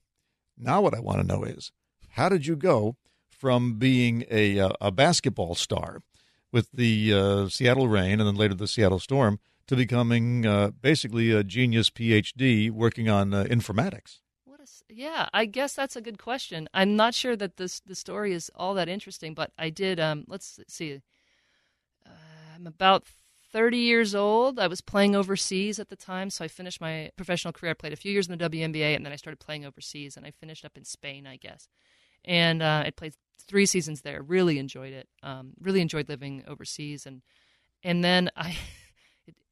now 0.59 0.83
what 0.83 0.95
I 0.95 1.01
want 1.01 1.21
to 1.23 1.27
know 1.27 1.43
is, 1.43 1.73
how 2.11 2.29
did 2.29 2.47
you 2.47 2.57
go 2.57 2.97
from 3.31 3.79
being 3.79 4.27
a 4.31 4.61
uh, 4.61 4.73
a 4.79 4.91
basketball 4.91 5.55
star 5.55 6.03
with 6.53 6.71
the 6.73 7.13
uh, 7.13 7.49
Seattle 7.49 7.89
Reign 7.89 8.21
and 8.21 8.27
then 8.29 8.37
later 8.37 8.55
the 8.55 8.69
Seattle 8.69 8.99
Storm 8.99 9.41
to 9.67 9.77
becoming 9.77 10.47
uh, 10.47 10.71
basically 10.81 11.33
a 11.33 11.43
genius 11.43 11.91
PhD 11.91 12.71
working 12.71 13.09
on 13.09 13.33
uh, 13.33 13.45
informatics. 13.45 14.19
What 14.45 14.61
a, 14.61 14.67
yeah, 14.89 15.29
I 15.33 15.47
guess 15.47 15.75
that's 15.75 15.97
a 15.97 16.03
good 16.03 16.19
question. 16.19 16.69
I'm 16.75 16.95
not 16.95 17.15
sure 17.15 17.37
that 17.37 17.57
this 17.57 17.81
the 17.81 17.95
story 17.95 18.33
is 18.33 18.51
all 18.55 18.75
that 18.75 18.89
interesting, 18.89 19.35
but 19.35 19.51
I 19.59 19.71
did. 19.71 19.99
Um, 19.99 20.25
let's 20.29 20.61
see. 20.69 21.01
Uh, 22.07 22.11
I'm 22.55 22.67
about 22.67 23.05
30 23.53 23.79
years 23.79 24.15
old. 24.15 24.59
I 24.59 24.67
was 24.67 24.81
playing 24.81 25.15
overseas 25.15 25.79
at 25.79 25.91
the 25.91 25.97
time, 25.97 26.31
so 26.31 26.45
I 26.45 26.49
finished 26.49 26.81
my 26.81 27.11
professional 27.17 27.53
career. 27.53 27.71
I 27.71 27.75
played 27.75 27.93
a 27.93 27.97
few 27.97 28.13
years 28.13 28.29
in 28.29 28.37
the 28.37 28.49
WNBA, 28.51 28.97
and 28.97 29.05
then 29.05 29.13
I 29.13 29.17
started 29.17 29.41
playing 29.41 29.65
overseas, 29.65 30.17
and 30.17 30.27
I 30.27 30.31
finished 30.31 30.65
up 30.65 30.77
in 30.77 30.85
Spain, 30.85 31.27
I 31.27 31.37
guess. 31.37 31.69
And 32.25 32.63
uh, 32.63 32.85
I 32.87 32.91
played 32.91 33.15
three 33.43 33.67
seasons 33.67 34.03
there. 34.03 34.23
Really 34.23 34.59
enjoyed 34.59 34.93
it. 34.93 35.09
Um, 35.23 35.53
really 35.61 35.81
enjoyed 35.81 36.09
living 36.09 36.45
overseas, 36.47 37.07
and 37.07 37.23
and 37.83 38.03
then 38.03 38.31
I. 38.37 38.57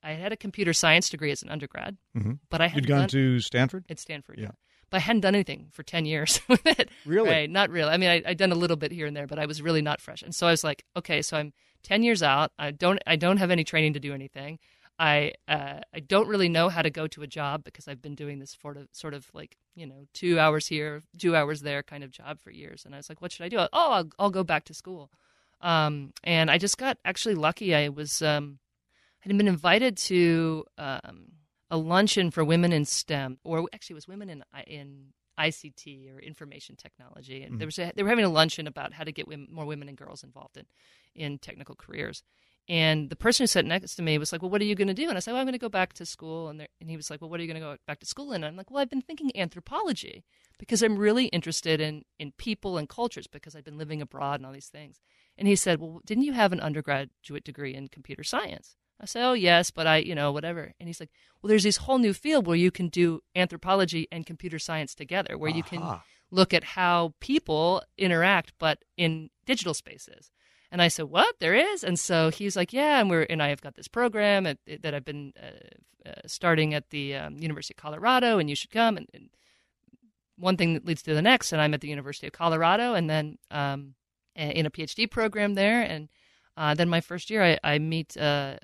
I 0.03 0.13
had 0.13 0.33
a 0.33 0.37
computer 0.37 0.73
science 0.73 1.11
degree 1.11 1.31
as 1.31 1.43
an 1.43 1.51
undergrad, 1.51 1.99
mm-hmm. 2.17 2.33
but 2.49 2.63
I 2.63 2.69
had 2.69 2.87
gone 2.87 3.01
done, 3.01 3.09
to 3.11 3.41
Stanford. 3.41 3.85
at 3.91 3.99
Stanford. 3.99 4.39
Yeah. 4.39 4.53
But 4.89 4.97
I 4.97 5.01
hadn't 5.01 5.21
done 5.21 5.35
anything 5.35 5.69
for 5.73 5.83
10 5.83 6.07
years 6.07 6.41
with 6.49 6.67
it. 6.67 6.89
Really? 7.05 7.29
Right. 7.29 7.51
Not 7.51 7.69
really. 7.69 7.91
I 7.91 7.99
mean, 7.99 8.09
I, 8.09 8.23
I'd 8.27 8.39
done 8.39 8.51
a 8.51 8.57
little 8.57 8.79
bit 8.79 8.93
here 8.93 9.07
and 9.07 9.15
there, 9.17 9.27
but 9.27 9.39
I 9.39 9.45
was 9.45 9.61
really 9.61 9.83
not 9.83 10.01
fresh. 10.01 10.23
And 10.23 10.35
so 10.35 10.47
I 10.47 10.51
was 10.51 10.65
like, 10.65 10.85
okay, 10.97 11.21
so 11.23 11.37
I'm 11.37 11.53
10 11.83 12.03
years 12.03 12.23
out. 12.23 12.51
I 12.59 12.71
don't, 12.71 12.99
I 13.07 13.17
don't 13.17 13.37
have 13.37 13.51
any 13.51 13.63
training 13.63 13.93
to 13.93 14.01
do 14.01 14.15
anything. 14.15 14.59
I, 15.01 15.33
uh, 15.49 15.81
I 15.95 16.01
don't 16.01 16.29
really 16.29 16.51
know 16.51 16.69
how 16.69 16.83
to 16.83 16.91
go 16.91 17.07
to 17.07 17.23
a 17.23 17.27
job 17.27 17.65
because 17.65 17.89
I've 17.89 18.03
been 18.03 18.15
doing 18.15 18.39
this 18.39 18.57
sort 18.61 18.77
of, 18.77 18.87
sort 18.93 19.15
of 19.15 19.27
like, 19.33 19.57
you 19.75 19.87
know, 19.87 20.07
two 20.13 20.39
hours 20.39 20.67
here, 20.67 21.03
two 21.19 21.35
hours 21.35 21.63
there 21.63 21.83
kind 21.83 22.05
of 22.05 22.11
job 22.11 22.39
for 22.39 22.51
years. 22.51 22.85
And 22.85 22.95
I 22.95 22.99
was 22.99 23.09
like, 23.09 23.23
what 23.23 23.33
should 23.33 23.45
I 23.47 23.49
do? 23.49 23.59
Oh, 23.59 23.67
I'll, 23.73 24.09
I'll 24.19 24.31
go 24.31 24.45
back 24.45 24.65
to 24.67 24.75
school. 24.75 25.11
Um, 25.63 26.13
and 26.23 26.51
I 26.51 26.59
just 26.59 26.77
got 26.77 26.99
actually 27.05 27.35
lucky. 27.35 27.75
I 27.75 27.89
was, 27.89 28.21
um, 28.21 28.59
had 29.21 29.35
been 29.37 29.49
invited 29.49 29.97
to, 29.97 30.65
um, 30.77 31.33
a 31.71 31.77
luncheon 31.79 32.31
for 32.31 32.45
women 32.45 32.73
in 32.73 32.85
STEM, 32.85 33.39
or 33.45 33.69
actually 33.73 33.95
it 33.95 34.03
was 34.03 34.09
women 34.09 34.29
in 34.29 34.45
in 34.67 35.13
ICT 35.39 36.11
or 36.15 36.19
information 36.19 36.77
technology, 36.77 37.43
and 37.45 37.55
Mhm. 37.55 37.59
there 37.59 37.67
was 37.67 37.79
a, 37.79 37.93
they 37.95 38.03
were 38.03 38.09
having 38.09 38.25
a 38.25 38.29
luncheon 38.29 38.67
about 38.67 38.93
how 38.93 39.05
to 39.05 39.13
get 39.13 39.29
women, 39.29 39.49
more 39.51 39.65
women 39.65 39.89
and 39.89 39.97
girls 39.97 40.25
involved 40.25 40.57
in 40.57 40.67
in 41.15 41.39
technical 41.39 41.75
careers. 41.75 42.23
And 42.71 43.11
the 43.11 43.17
person 43.17 43.43
who 43.43 43.49
sat 43.49 43.65
next 43.65 43.97
to 43.97 44.03
me 44.03 44.17
was 44.17 44.31
like, 44.31 44.43
"Well, 44.43 44.51
what 44.51 44.61
are 44.61 44.65
you 44.65 44.77
going 44.77 44.87
to 44.87 44.95
do?" 44.95 45.09
And 45.09 45.17
I 45.17 45.21
said, 45.21 45.33
"Well, 45.33 45.41
I'm 45.41 45.47
going 45.47 45.55
to 45.55 45.59
go 45.59 45.69
back 45.69 45.93
to 45.95 46.07
school." 46.07 46.49
And, 46.49 46.69
and 46.81 46.89
he 46.89 46.97
was 46.97 47.11
like, 47.11 47.21
"Well, 47.21 47.29
what 47.29 47.41
are 47.41 47.43
you 47.43 47.53
going 47.53 47.61
to 47.61 47.67
go 47.67 47.77
back 47.85 47.99
to 47.99 48.07
school 48.07 48.33
in?" 48.33 48.45
And 48.45 48.45
I'm 48.45 48.57
like, 48.57 48.71
"Well, 48.71 48.81
I've 48.81 48.89
been 48.89 49.03
thinking 49.03 49.37
anthropology 49.37 50.23
because 50.57 50.81
I'm 50.81 50.97
really 50.97 51.27
interested 51.27 51.81
in 51.81 52.05
in 52.21 52.31
people 52.39 52.79
and 52.79 52.89
cultures 52.89 53.27
because 53.27 53.57
I've 53.57 53.65
been 53.65 53.77
living 53.77 54.01
abroad 54.01 54.39
and 54.39 54.47
all 54.47 54.53
these 54.53 54.69
things." 54.69 55.01
And 55.37 55.49
he 55.49 55.57
said, 55.57 55.81
"Well, 55.81 56.01
didn't 56.07 56.23
you 56.23 56.33
have 56.33 56.53
an 56.53 56.61
undergraduate 56.61 57.43
degree 57.43 57.75
in 57.75 57.89
computer 57.89 58.23
science?" 58.23 58.77
I 59.01 59.07
said, 59.07 59.27
"Oh, 59.27 59.33
yes, 59.33 59.73
but 59.73 59.89
I, 59.89 59.97
you 59.97 60.15
know, 60.15 60.31
whatever." 60.31 60.73
And 60.79 60.89
he's 60.89 61.01
like, 61.01 61.11
"Well, 61.43 61.49
there's 61.49 61.65
this 61.65 61.79
whole 61.79 61.99
new 61.99 62.15
field 62.15 62.47
where 62.47 62.57
you 62.57 62.71
can 62.71 62.89
do 62.89 63.21
anthropology 63.35 64.07
and 64.13 64.25
computer 64.25 64.61
science 64.61 64.95
together, 64.95 65.37
where 65.37 65.51
you 65.51 65.65
can 65.65 65.81
look 66.31 66.55
at 66.55 66.63
how 66.63 67.15
people 67.19 67.83
interact, 67.99 68.53
but 68.61 68.85
in 68.97 69.31
digital 69.45 69.75
spaces." 69.75 70.31
And 70.73 70.81
I 70.81 70.89
said, 70.89 71.07
"What? 71.07 71.37
There 71.41 71.55
is?" 71.55 71.83
And 71.85 71.99
so 71.99 72.31
he's 72.31 72.57
like, 72.57 72.73
"Yeah." 72.73 73.01
And 73.01 73.11
we're 73.11 73.23
and 73.23 73.43
I 73.43 73.49
have 73.49 73.61
got 73.61 73.75
this 73.75 73.89
program 73.89 74.47
at, 74.47 74.59
that 74.83 74.95
I've 74.95 75.05
been 75.05 75.33
uh, 75.41 76.09
uh, 76.09 76.15
starting 76.27 76.75
at 76.75 76.91
the 76.91 77.17
um, 77.17 77.39
University 77.39 77.75
of 77.75 77.83
Colorado, 77.83 78.39
and 78.39 78.49
you 78.49 78.57
should 78.57 78.71
come. 78.71 78.97
And, 78.97 79.09
and 79.13 79.31
one 80.37 80.57
thing 80.57 80.75
that 80.75 80.87
leads 80.87 81.03
to 81.03 81.15
the 81.15 81.23
next, 81.23 81.53
and 81.53 81.61
I'm 81.61 81.75
at 81.75 81.81
the 81.81 81.89
University 81.89 82.27
of 82.27 82.33
Colorado, 82.33 82.95
and 82.95 83.11
then 83.11 83.39
um, 83.51 83.95
in 84.35 84.65
a 84.65 84.71
PhD 84.71 85.11
program 85.11 85.55
there, 85.55 85.83
and 85.83 86.09
uh, 86.57 86.75
then 86.75 86.89
my 86.89 87.01
first 87.01 87.31
year, 87.31 87.43
I, 87.43 87.59
I 87.63 87.79
meet 87.79 88.17
uh, 88.17 88.57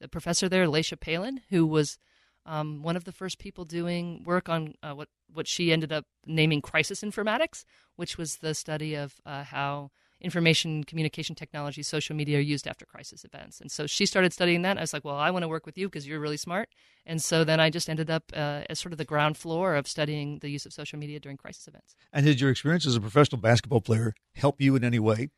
a 0.00 0.08
professor 0.08 0.48
there, 0.48 0.66
Leysia 0.66 0.96
Palen, 0.96 1.38
who 1.50 1.66
was 1.66 1.98
um, 2.46 2.82
one 2.82 2.96
of 2.96 3.04
the 3.04 3.12
first 3.12 3.38
people 3.38 3.64
doing 3.64 4.22
work 4.24 4.48
on 4.48 4.74
uh, 4.82 4.92
what 4.92 5.08
what 5.32 5.48
she 5.48 5.72
ended 5.72 5.92
up 5.92 6.04
naming 6.26 6.60
crisis 6.62 7.02
informatics, 7.02 7.64
which 7.96 8.16
was 8.16 8.36
the 8.36 8.54
study 8.54 8.94
of 8.94 9.14
uh, 9.26 9.44
how 9.44 9.90
information 10.24 10.84
communication 10.84 11.36
technology, 11.36 11.82
social 11.82 12.16
media 12.16 12.38
are 12.38 12.40
used 12.40 12.66
after 12.66 12.84
crisis 12.86 13.24
events. 13.24 13.60
And 13.60 13.70
so 13.70 13.86
she 13.86 14.06
started 14.06 14.32
studying 14.32 14.62
that. 14.62 14.78
I 14.78 14.80
was 14.80 14.92
like, 14.92 15.04
well, 15.04 15.16
I 15.16 15.30
want 15.30 15.42
to 15.42 15.48
work 15.48 15.66
with 15.66 15.78
you 15.78 15.88
because 15.88 16.06
you're 16.06 16.20
really 16.20 16.36
smart. 16.36 16.68
And 17.06 17.22
so 17.22 17.44
then 17.44 17.60
I 17.60 17.70
just 17.70 17.88
ended 17.88 18.10
up 18.10 18.24
uh, 18.34 18.62
as 18.68 18.80
sort 18.80 18.92
of 18.92 18.98
the 18.98 19.04
ground 19.04 19.36
floor 19.36 19.76
of 19.76 19.86
studying 19.86 20.38
the 20.40 20.48
use 20.48 20.66
of 20.66 20.72
social 20.72 20.98
media 20.98 21.20
during 21.20 21.36
crisis 21.36 21.68
events. 21.68 21.94
And 22.12 22.24
did 22.26 22.40
your 22.40 22.50
experience 22.50 22.86
as 22.86 22.96
a 22.96 23.00
professional 23.00 23.40
basketball 23.40 23.82
player 23.82 24.14
help 24.34 24.60
you 24.60 24.74
in 24.74 24.82
any 24.82 24.98
way? 24.98 25.30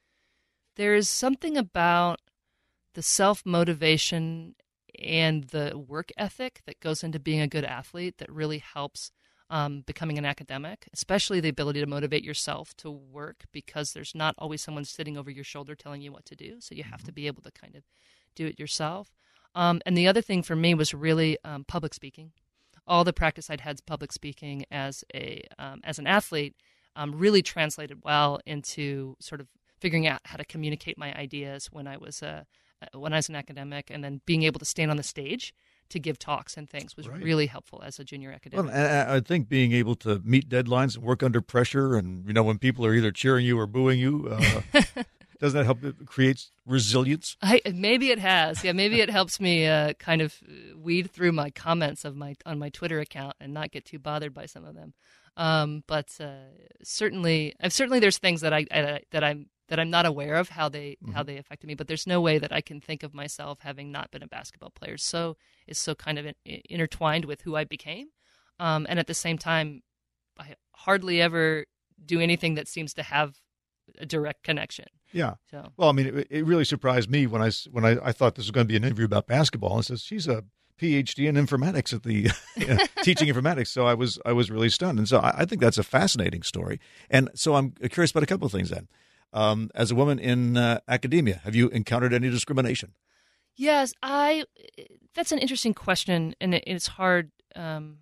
there 0.77 0.95
is 0.95 1.09
something 1.09 1.57
about 1.57 2.21
the 2.95 3.03
self 3.03 3.45
motivation 3.45 4.55
and 4.99 5.45
the 5.45 5.77
work 5.77 6.11
ethic 6.17 6.63
that 6.67 6.81
goes 6.81 7.03
into 7.03 7.19
being 7.19 7.41
a 7.41 7.49
good 7.49 7.65
athlete 7.65 8.17
that 8.19 8.33
really 8.33 8.59
helps 8.59 9.11
um, 9.51 9.83
becoming 9.87 10.19
an 10.19 10.25
academic, 10.25 10.89
especially 10.93 11.41
the 11.41 11.49
ability 11.49 11.81
to 11.81 11.87
motivate 11.87 12.25
yourself 12.25 12.77
to 12.79 12.91
work 12.91 13.45
because 13.53 13.93
there's 13.93 14.15
not 14.15 14.35
always 14.39 14.61
someone 14.61 14.85
sitting 14.85 15.17
over 15.17 15.31
your 15.31 15.45
shoulder 15.45 15.75
telling 15.75 16.03
you 16.03 16.13
what 16.13 16.25
to 16.27 16.37
do. 16.37 16.57
So 16.61 16.75
you 16.75 16.83
have 16.83 17.05
to 17.05 17.13
be 17.13 17.27
able 17.27 17.43
to 17.43 17.53
kind 17.53 17.77
of 17.77 17.85
do 18.35 18.47
it 18.47 18.59
yourself. 18.59 19.13
Um, 19.55 19.81
and 19.87 19.97
the 19.97 20.09
other 20.09 20.21
thing 20.21 20.43
for 20.43 20.57
me 20.57 20.75
was 20.75 20.93
really 20.93 21.39
um, 21.45 21.65
public 21.65 21.95
speaking. 21.95 22.33
All 22.87 23.05
the 23.05 23.13
practice 23.13 23.49
I'd 23.49 23.63
had 23.63 23.85
public 23.87 24.13
speaking 24.13 24.65
as 24.71 25.05
a 25.15 25.43
um, 25.59 25.81
as 25.83 25.99
an 25.99 26.07
athlete 26.07 26.55
um, 26.95 27.17
really 27.17 27.43
translated 27.43 28.01
well 28.05 28.41
into 28.47 29.17
sort 29.21 29.41
of 29.41 29.49
figuring 29.81 30.07
out 30.07 30.21
how 30.25 30.37
to 30.37 30.45
communicate 30.45 30.99
my 30.99 31.13
ideas 31.15 31.69
when 31.73 31.87
I 31.87 31.97
was 31.97 32.23
a 32.23 32.47
when 32.93 33.13
I 33.13 33.17
was 33.17 33.29
an 33.29 33.37
academic, 33.37 33.91
and 33.91 34.05
then 34.05 34.21
being 34.27 34.43
able 34.43 34.59
to 34.59 34.65
stand 34.65 34.91
on 34.91 34.97
the 34.97 35.03
stage 35.03 35.55
to 35.91 35.99
give 35.99 36.19
talks 36.19 36.57
and 36.57 36.69
things 36.69 36.97
was 36.97 37.09
Right. 37.09 37.23
really 37.23 37.47
helpful 37.47 37.83
as 37.85 37.99
a 37.99 38.05
junior 38.05 38.33
academic. 38.33 38.73
Well, 38.73 39.09
I, 39.09 39.17
I 39.17 39.21
think 39.21 39.49
being 39.49 39.73
able 39.73 39.95
to 39.97 40.21
meet 40.25 40.49
deadlines 40.49 40.97
and 40.97 41.05
work 41.05 41.23
under 41.23 41.41
pressure, 41.41 41.97
and 41.97 42.27
you 42.27 42.33
know 42.33 42.43
when 42.43 42.59
people 42.59 42.85
are 42.87 42.95
either 42.95 43.13
cheering 43.13 43.47
you 43.47 43.59
or 43.59 43.67
booing 43.67 43.99
you, 43.99 44.29
uh, 44.31 44.61
doesn't 45.41 45.59
that 45.59 45.65
help? 45.65 45.85
It 45.85 46.07
creates 46.07 46.51
resilience. 46.65 47.37
I, 47.43 47.61
maybe 47.75 48.11
it 48.11 48.19
has. 48.19 48.65
Yeah, 48.65 48.73
maybe 48.73 49.01
it 49.01 49.11
helps 49.11 49.39
me 49.41 49.67
uh, 49.67 49.93
kind 49.95 50.23
of 50.23 50.35
weed 50.77 51.11
through 51.11 51.33
my 51.33 51.51
comments 51.51 52.05
of 52.05 52.17
my 52.17 52.35
on 52.47 52.59
my 52.59 52.69
Twitter 52.71 53.01
account 53.01 53.37
and 53.41 53.53
not 53.55 53.71
get 53.71 53.85
too 53.85 53.99
bothered 53.99 54.33
by 54.35 54.47
some 54.47 54.65
of 54.65 54.75
them. 54.75 54.95
Um, 55.37 55.85
but 55.87 56.09
uh, 56.19 56.31
certainly, 56.83 57.55
I've 57.61 57.73
certainly 57.73 58.01
there's 58.01 58.19
things 58.19 58.41
that 58.41 58.53
I, 58.55 58.67
I 58.71 59.01
that 59.11 59.23
I'm 59.23 59.47
that 59.69 59.81
I'm 59.81 59.91
not 59.91 60.07
aware 60.07 60.37
of 60.37 60.51
how 60.51 60.69
they 60.69 60.97
how 61.13 61.23
they 61.23 61.37
affected 61.37 61.67
me. 61.67 61.75
But 61.75 61.89
there's 61.89 62.07
no 62.07 62.21
way 62.21 62.39
that 62.39 62.53
I 62.53 62.61
can 62.61 62.81
think 62.81 63.03
of 63.03 63.15
myself 63.15 63.59
having 63.61 63.91
not 63.91 64.11
been 64.11 64.23
a 64.23 64.29
basketball 64.29 64.71
player. 64.71 64.97
So 64.97 65.37
it's 65.67 65.81
so 65.81 65.95
kind 65.95 66.19
of 66.19 66.27
in, 66.27 66.35
intertwined 66.69 67.25
with 67.25 67.43
who 67.43 67.57
I 67.57 67.65
became, 67.65 68.09
um, 68.59 68.87
and 68.89 68.99
at 68.99 69.07
the 69.07 69.15
same 69.15 69.39
time, 69.39 69.83
I 70.39 70.55
hardly 70.73 71.21
ever 71.21 71.67
do 72.05 72.21
anything 72.21 72.55
that 72.55 72.69
seems 72.69 72.95
to 72.95 73.03
have 73.03 73.37
a 73.99 74.07
direct 74.07 74.43
connection. 74.43 74.87
Yeah. 75.13 75.35
So 75.51 75.73
Well, 75.77 75.89
I 75.89 75.93
mean, 75.93 76.07
it, 76.07 76.27
it 76.31 76.47
really 76.47 76.65
surprised 76.65 77.11
me 77.11 77.27
when 77.27 77.43
I 77.43 77.51
when 77.71 77.85
I, 77.85 77.97
I 78.03 78.13
thought 78.13 78.35
this 78.35 78.47
was 78.47 78.51
going 78.51 78.67
to 78.67 78.69
be 78.69 78.77
an 78.77 78.85
interview 78.85 79.05
about 79.05 79.27
basketball, 79.27 79.77
and 79.77 79.85
says 79.85 80.03
she's 80.03 80.29
a 80.29 80.45
PhD 80.81 81.29
in 81.29 81.37
informatics 81.37 81.95
at 81.95 82.03
the 82.03 82.29
teaching 83.03 83.33
informatics. 83.33 83.69
So 83.69 83.87
I 83.87 83.95
was 83.95 84.19
I 84.27 84.33
was 84.33 84.51
really 84.51 84.69
stunned, 84.69 84.99
and 84.99 85.09
so 85.09 85.19
I, 85.19 85.35
I 85.39 85.45
think 85.45 85.61
that's 85.61 85.79
a 85.79 85.83
fascinating 85.83 86.43
story. 86.43 86.81
And 87.11 87.31
so 87.35 87.55
I'm 87.55 87.71
curious 87.71 88.11
about 88.11 88.23
a 88.23 88.27
couple 88.27 88.47
of 88.47 88.53
things. 88.53 88.71
Then, 88.71 88.89
um, 89.33 89.71
as 89.75 89.91
a 89.91 89.95
woman 89.95 90.19
in 90.19 90.57
uh, 90.57 90.81
academia, 90.89 91.41
have 91.45 91.55
you 91.55 91.69
encountered 91.69 92.13
any 92.15 92.31
discrimination? 92.31 92.95
Yes, 93.57 93.93
I. 94.03 94.45
That's 95.15 95.33
an 95.33 95.39
interesting 95.39 95.75
question, 95.75 96.35
and 96.41 96.55
it, 96.55 96.65
it's 96.67 96.87
hard. 96.87 97.31
Um, 97.55 97.99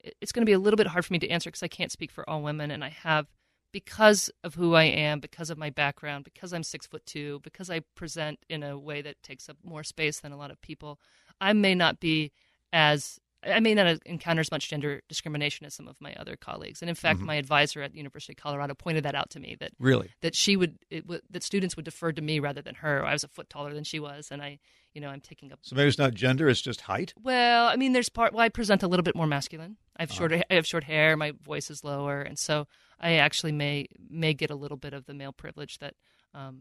it- 0.00 0.16
it's 0.20 0.32
going 0.32 0.42
to 0.42 0.46
be 0.50 0.52
a 0.52 0.58
little 0.58 0.76
bit 0.76 0.88
hard 0.88 1.04
for 1.04 1.12
me 1.12 1.18
to 1.20 1.28
answer 1.28 1.48
because 1.50 1.62
I 1.62 1.68
can't 1.68 1.92
speak 1.92 2.10
for 2.10 2.28
all 2.28 2.42
women, 2.42 2.70
and 2.70 2.82
I 2.84 2.88
have 2.90 3.26
because 3.72 4.30
of 4.42 4.54
who 4.54 4.74
I 4.74 4.84
am, 4.84 5.20
because 5.20 5.50
of 5.50 5.58
my 5.58 5.70
background, 5.70 6.24
because 6.24 6.52
I'm 6.52 6.62
six 6.62 6.86
foot 6.86 7.04
two, 7.06 7.40
because 7.44 7.68
I 7.70 7.80
present 7.94 8.38
in 8.48 8.62
a 8.62 8.78
way 8.78 9.02
that 9.02 9.22
takes 9.22 9.48
up 9.48 9.58
more 9.62 9.84
space 9.84 10.20
than 10.20 10.32
a 10.32 10.36
lot 10.36 10.50
of 10.50 10.60
people. 10.60 10.98
I 11.40 11.52
may 11.52 11.74
not 11.74 12.00
be 12.00 12.32
as 12.72 13.18
I 13.46 13.60
may 13.60 13.74
not 13.74 13.98
encounter 14.06 14.40
as 14.40 14.50
much 14.50 14.68
gender 14.68 15.02
discrimination 15.08 15.66
as 15.66 15.74
some 15.74 15.88
of 15.88 16.00
my 16.00 16.14
other 16.14 16.36
colleagues, 16.36 16.82
and 16.82 16.88
in 16.88 16.94
fact, 16.94 17.20
my 17.20 17.36
advisor 17.36 17.82
at 17.82 17.92
the 17.92 17.98
University 17.98 18.32
of 18.32 18.36
Colorado 18.42 18.74
pointed 18.74 19.04
that 19.04 19.14
out 19.14 19.30
to 19.30 19.40
me 19.40 19.56
that 19.60 19.72
Really? 19.78 20.10
that 20.22 20.34
she 20.34 20.56
would 20.56 20.78
it, 20.90 21.02
w- 21.02 21.20
that 21.30 21.42
students 21.42 21.76
would 21.76 21.84
defer 21.84 22.12
to 22.12 22.20
me 22.22 22.38
rather 22.40 22.62
than 22.62 22.76
her. 22.76 23.04
I 23.04 23.12
was 23.12 23.24
a 23.24 23.28
foot 23.28 23.48
taller 23.48 23.72
than 23.74 23.84
she 23.84 24.00
was, 24.00 24.30
and 24.30 24.42
I, 24.42 24.58
you 24.94 25.00
know, 25.00 25.08
I'm 25.08 25.20
taking 25.20 25.52
up. 25.52 25.60
So 25.62 25.76
maybe 25.76 25.88
it's 25.88 25.98
not 25.98 26.14
gender; 26.14 26.48
it's 26.48 26.60
just 26.60 26.82
height. 26.82 27.14
Well, 27.22 27.66
I 27.66 27.76
mean, 27.76 27.92
there's 27.92 28.08
part. 28.08 28.32
Well, 28.32 28.42
I 28.44 28.48
present 28.48 28.82
a 28.82 28.88
little 28.88 29.04
bit 29.04 29.16
more 29.16 29.26
masculine. 29.26 29.76
I 29.96 30.02
have 30.02 30.10
Uh-huh. 30.10 30.18
shorter. 30.18 30.42
I 30.50 30.54
have 30.54 30.66
short 30.66 30.84
hair. 30.84 31.16
My 31.16 31.32
voice 31.42 31.70
is 31.70 31.84
lower, 31.84 32.20
and 32.22 32.38
so 32.38 32.66
I 33.00 33.14
actually 33.14 33.52
may 33.52 33.86
may 34.08 34.34
get 34.34 34.50
a 34.50 34.54
little 34.56 34.76
bit 34.76 34.92
of 34.92 35.06
the 35.06 35.14
male 35.14 35.32
privilege 35.32 35.78
that 35.78 35.94
um, 36.34 36.60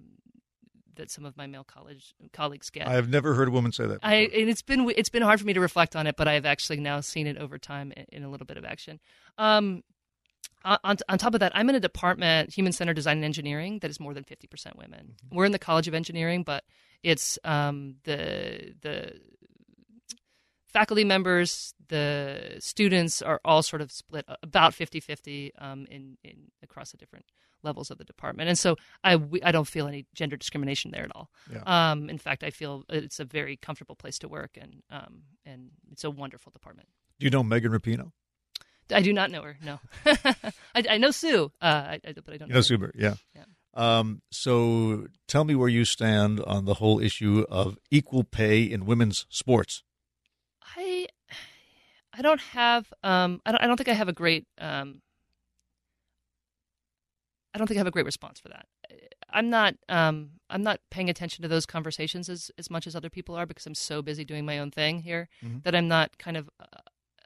that 0.96 1.12
some 1.12 1.26
of 1.26 1.36
my 1.38 1.48
male 1.48 1.64
college 1.64 2.14
colleagues 2.34 2.70
get. 2.70 2.88
I 2.88 2.94
have 2.94 3.10
never 3.10 3.34
heard 3.34 3.48
a 3.48 3.52
woman 3.52 3.72
say 3.72 3.86
that. 3.88 4.00
I 4.04 4.16
and 4.16 4.50
it's 4.50 4.62
been 4.62 4.92
it's 4.96 5.10
been 5.10 5.24
hard 5.24 5.40
for 5.40 5.46
me 5.46 5.54
to 5.54 5.60
reflect 5.60 5.96
on 5.96 6.08
it, 6.08 6.16
but 6.16 6.28
I've 6.28 6.46
actually 6.46 6.80
now 6.80 7.00
seen 7.02 7.28
it 7.28 7.38
over 7.38 7.58
time 7.58 7.92
in, 7.96 8.06
in 8.12 8.24
a 8.24 8.30
little 8.30 8.46
bit 8.46 8.58
of 8.58 8.66
action. 8.66 9.00
Um, 9.38 9.84
on, 10.64 10.98
on 11.08 11.18
top 11.20 11.36
of 11.36 11.40
that, 11.42 11.52
I'm 11.56 11.70
in 11.70 11.76
a 11.76 11.80
department, 11.80 12.52
human 12.52 12.74
centered 12.74 12.96
design 12.96 13.18
and 13.18 13.26
engineering, 13.26 13.80
that 13.80 13.92
is 13.92 14.00
more 14.00 14.16
than 14.16 14.24
50% 14.24 14.76
women. 14.76 15.14
We're 15.32 15.46
in 15.46 15.52
the 15.52 15.60
College 15.60 15.88
of 15.88 15.94
Engineering, 15.94 16.42
but 16.42 16.64
it's 17.04 17.38
um, 17.44 17.98
the 18.04 18.74
the 18.82 19.14
faculty 20.76 21.06
members, 21.06 21.74
the 21.88 22.58
students 22.60 23.22
are 23.22 23.40
all 23.46 23.64
sort 23.64 23.82
of 23.82 23.94
split 23.94 24.26
about 24.44 24.74
50-50 24.74 25.52
um, 25.58 25.88
in, 25.90 26.18
in 26.22 26.52
across 26.62 26.92
the 26.92 26.98
different 26.98 27.24
levels 27.64 27.90
of 27.92 27.98
the 27.98 28.04
department. 28.04 28.50
And 28.50 28.60
so 28.60 28.76
I, 29.02 29.16
we, 29.16 29.42
I 29.42 29.54
don't 29.54 29.70
feel 29.70 29.88
any 29.88 30.06
gender 30.14 30.36
discrimination 30.36 30.92
there 30.92 31.06
at 31.06 31.16
all. 31.16 31.30
Yeah. 31.50 31.64
Um, 31.66 32.10
in 32.10 32.18
fact, 32.18 32.44
I 32.44 32.50
feel 32.50 32.84
it's 32.90 33.22
a 33.22 33.26
very 33.26 33.56
comfortable 33.56 33.96
place 33.96 34.20
to 34.20 34.28
work 34.28 34.58
and 34.62 34.84
um, 34.90 35.22
and 35.46 35.70
it's 35.94 36.04
a 36.04 36.12
wonderful 36.12 36.52
department. 36.52 36.90
Do 37.20 37.26
you 37.26 37.30
know 37.30 37.42
Megan 37.42 37.72
Rapinoe? 37.72 38.12
I 38.92 39.02
do 39.02 39.14
not 39.14 39.32
know 39.32 39.44
her. 39.44 39.58
No, 39.64 39.80
I, 40.06 40.84
I, 40.90 40.98
know 40.98 41.12
Sue, 41.12 41.52
uh, 41.62 41.66
I, 41.66 42.00
I, 42.06 42.14
but 42.14 42.34
I 42.34 42.38
don't 42.38 42.50
you 42.50 42.54
know. 42.54 42.60
know 42.60 42.62
Sue 42.62 42.92
yeah. 42.96 43.16
Yeah. 43.34 43.46
Um, 43.74 44.22
so 44.30 45.08
tell 45.28 45.46
me 45.46 45.56
where 45.56 45.70
you 45.70 45.86
stand 45.86 46.42
on 46.42 46.66
the 46.66 46.76
whole 46.76 47.00
issue 47.00 47.46
of 47.50 47.78
equal 47.90 48.26
pay 48.26 48.64
in 48.64 48.86
women's 48.86 49.26
sports. 49.30 49.82
I 52.18 52.22
don't 52.22 52.42
have 52.42 52.92
um 53.04 53.42
I 53.46 53.52
don't 53.52 53.62
I 53.64 53.68
don't 53.68 53.78
think 53.78 53.90
I 53.90 53.94
have 53.94 54.08
a 54.10 54.14
great 54.14 54.46
um 54.58 55.02
I 57.54 57.58
don't 57.58 57.68
think 57.68 57.78
I 57.78 57.80
have 57.80 57.88
a 57.88 57.92
great 57.92 58.06
response 58.06 58.40
for 58.40 58.50
that. 58.50 58.68
I'm 59.30 59.50
not 59.50 59.76
um 59.90 60.32
I'm 60.50 60.64
not 60.64 60.80
paying 60.92 61.10
attention 61.10 61.42
to 61.44 61.48
those 61.48 61.66
conversations 61.66 62.30
as 62.30 62.52
as 62.58 62.70
much 62.70 62.88
as 62.88 62.96
other 62.96 63.10
people 63.10 63.36
are 63.36 63.46
because 63.46 63.66
I'm 63.66 63.76
so 63.76 64.02
busy 64.02 64.26
doing 64.26 64.46
my 64.46 64.60
own 64.60 64.72
thing 64.72 65.02
here 65.02 65.28
Mhm. 65.44 65.64
that 65.64 65.76
I'm 65.76 65.88
not 65.88 66.18
kind 66.18 66.38
of 66.38 66.50
uh, 66.60 66.82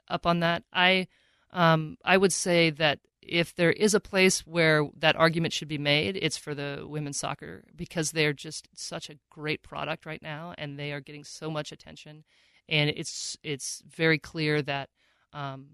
up 0.08 0.26
on 0.26 0.40
that. 0.40 0.64
I 0.72 1.06
um 1.52 1.96
I 2.04 2.16
would 2.16 2.32
say 2.32 2.70
that 2.70 3.00
if 3.22 3.54
there 3.54 3.72
is 3.72 3.92
a 3.94 4.00
place 4.00 4.46
where 4.46 4.88
that 4.96 5.14
argument 5.14 5.52
should 5.52 5.68
be 5.68 5.78
made, 5.78 6.16
it's 6.16 6.38
for 6.38 6.54
the 6.54 6.84
women's 6.88 7.18
soccer 7.18 7.64
because 7.76 8.12
they're 8.12 8.32
just 8.32 8.68
such 8.74 9.10
a 9.10 9.18
great 9.28 9.62
product 9.62 10.06
right 10.06 10.22
now 10.22 10.54
and 10.58 10.78
they 10.78 10.90
are 10.92 11.00
getting 11.00 11.22
so 11.24 11.50
much 11.50 11.70
attention 11.70 12.24
and 12.70 12.90
it's 12.90 13.36
it's 13.42 13.82
very 13.86 14.18
clear 14.18 14.62
that 14.62 14.88
um, 15.32 15.66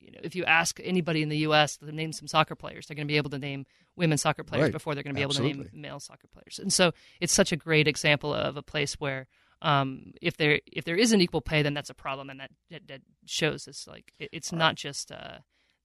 you 0.00 0.10
know 0.12 0.20
if 0.22 0.36
you 0.36 0.44
ask 0.44 0.78
anybody 0.82 1.22
in 1.22 1.28
the 1.28 1.38
U.S. 1.38 1.76
to 1.78 1.90
name 1.90 2.12
some 2.12 2.28
soccer 2.28 2.54
players, 2.54 2.86
they're 2.86 2.94
going 2.94 3.06
to 3.08 3.12
be 3.12 3.16
able 3.16 3.30
to 3.30 3.38
name 3.38 3.66
women 3.96 4.18
soccer 4.18 4.44
players 4.44 4.64
Right. 4.64 4.72
before 4.72 4.94
they're 4.94 5.02
going 5.04 5.14
to 5.14 5.18
be 5.18 5.22
able 5.22 5.34
to 5.34 5.42
name 5.42 5.68
male 5.72 6.00
soccer 6.00 6.26
players. 6.26 6.58
And 6.60 6.72
so 6.72 6.92
it's 7.20 7.32
such 7.32 7.52
a 7.52 7.56
great 7.56 7.86
example 7.88 8.34
of 8.34 8.56
a 8.56 8.62
place 8.62 8.94
where 9.00 9.26
um, 9.62 10.12
if 10.20 10.36
there 10.36 10.60
if 10.66 10.84
there 10.84 10.96
isn't 10.96 11.20
equal 11.20 11.40
pay, 11.40 11.62
then 11.62 11.74
that's 11.74 11.90
a 11.90 11.94
problem, 11.94 12.28
and 12.30 12.40
that 12.40 12.50
that, 12.70 12.86
that 12.88 13.00
shows 13.24 13.66
us 13.68 13.86
like 13.88 14.12
it, 14.18 14.28
it's 14.32 14.52
not 14.52 14.74
just 14.76 15.10
uh, 15.10 15.38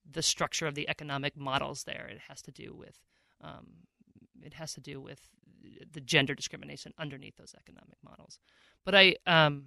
the 0.10 0.22
structure 0.22 0.68
of 0.68 0.76
the 0.76 0.90
economic 0.90 1.38
models 1.38 1.84
there. 1.86 2.08
It 2.12 2.20
has 2.28 2.42
to 2.44 2.52
do 2.52 2.76
with 2.76 3.00
um, 3.42 3.68
it 4.44 4.54
has 4.56 4.74
to 4.74 4.82
do 4.82 5.00
with 5.00 5.22
the 5.92 6.02
gender 6.02 6.36
discrimination 6.36 6.94
underneath 6.98 7.36
those 7.38 7.54
economic 7.58 7.98
models. 8.04 8.40
But 8.86 8.96
I 8.96 9.16
um, 9.28 9.66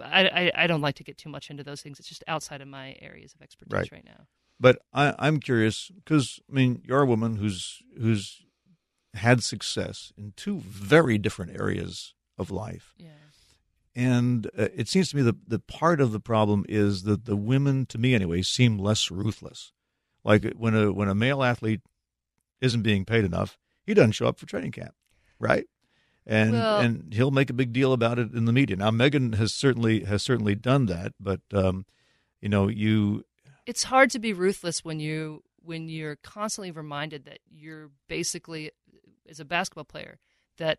I, 0.00 0.26
I, 0.26 0.52
I 0.64 0.66
don't 0.66 0.80
like 0.80 0.96
to 0.96 1.04
get 1.04 1.18
too 1.18 1.28
much 1.28 1.50
into 1.50 1.62
those 1.64 1.82
things. 1.82 1.98
It's 1.98 2.08
just 2.08 2.24
outside 2.28 2.60
of 2.60 2.68
my 2.68 2.96
areas 3.00 3.34
of 3.34 3.42
expertise 3.42 3.72
Right. 3.72 3.92
right, 3.92 4.04
now. 4.04 4.26
But 4.60 4.78
I, 4.92 5.14
I'm 5.18 5.40
curious 5.40 5.90
because 5.94 6.40
I 6.50 6.52
mean 6.54 6.82
you're 6.84 7.02
a 7.02 7.06
woman 7.06 7.36
who's 7.36 7.82
who's 8.00 8.42
had 9.14 9.42
success 9.42 10.12
in 10.16 10.32
two 10.36 10.58
very 10.60 11.18
different 11.18 11.52
areas 11.58 12.14
of 12.38 12.50
life, 12.50 12.94
Yeah. 12.98 13.10
and 13.94 14.46
uh, 14.58 14.68
it 14.74 14.88
seems 14.88 15.10
to 15.10 15.16
me 15.16 15.22
that 15.22 15.48
the 15.48 15.58
part 15.60 16.00
of 16.00 16.10
the 16.12 16.20
problem 16.20 16.64
is 16.68 17.02
that 17.04 17.24
the 17.24 17.36
women, 17.36 17.86
to 17.86 17.98
me 17.98 18.14
anyway, 18.14 18.42
seem 18.42 18.78
less 18.78 19.10
ruthless. 19.10 19.72
Like 20.24 20.52
when 20.54 20.74
a 20.74 20.92
when 20.92 21.08
a 21.08 21.14
male 21.14 21.42
athlete 21.42 21.82
isn't 22.60 22.82
being 22.82 23.04
paid 23.04 23.24
enough, 23.24 23.58
he 23.86 23.94
doesn't 23.94 24.12
show 24.12 24.26
up 24.26 24.38
for 24.38 24.46
training 24.46 24.72
camp, 24.72 24.94
right? 25.38 25.66
And 26.26 26.52
Well- 26.52 26.80
and 26.80 27.12
he'll 27.12 27.30
make 27.30 27.50
a 27.50 27.54
big 27.54 27.72
deal 27.72 27.92
about 27.92 28.18
it 28.18 28.32
in 28.32 28.44
the 28.46 28.52
media. 28.52 28.76
Now 28.76 28.90
Megan 28.90 29.34
has 29.34 29.52
certainly 29.52 30.04
has 30.04 30.22
certainly 30.22 30.54
done 30.54 30.86
that, 30.86 31.12
but 31.20 31.40
um, 31.52 31.84
you 32.40 32.48
know 32.48 32.68
you 32.68 33.24
It's 33.66 33.84
hard 33.84 34.10
to 34.10 34.18
be 34.18 34.32
ruthless 34.32 34.84
when 34.84 35.00
you 35.00 35.42
when 35.62 35.88
you're 35.88 36.16
constantly 36.16 36.70
reminded 36.70 37.24
that 37.24 37.38
you're 37.50 37.90
basically 38.08 38.70
as 39.28 39.40
a 39.40 39.44
basketball 39.44 39.84
player 39.84 40.18
that 40.58 40.78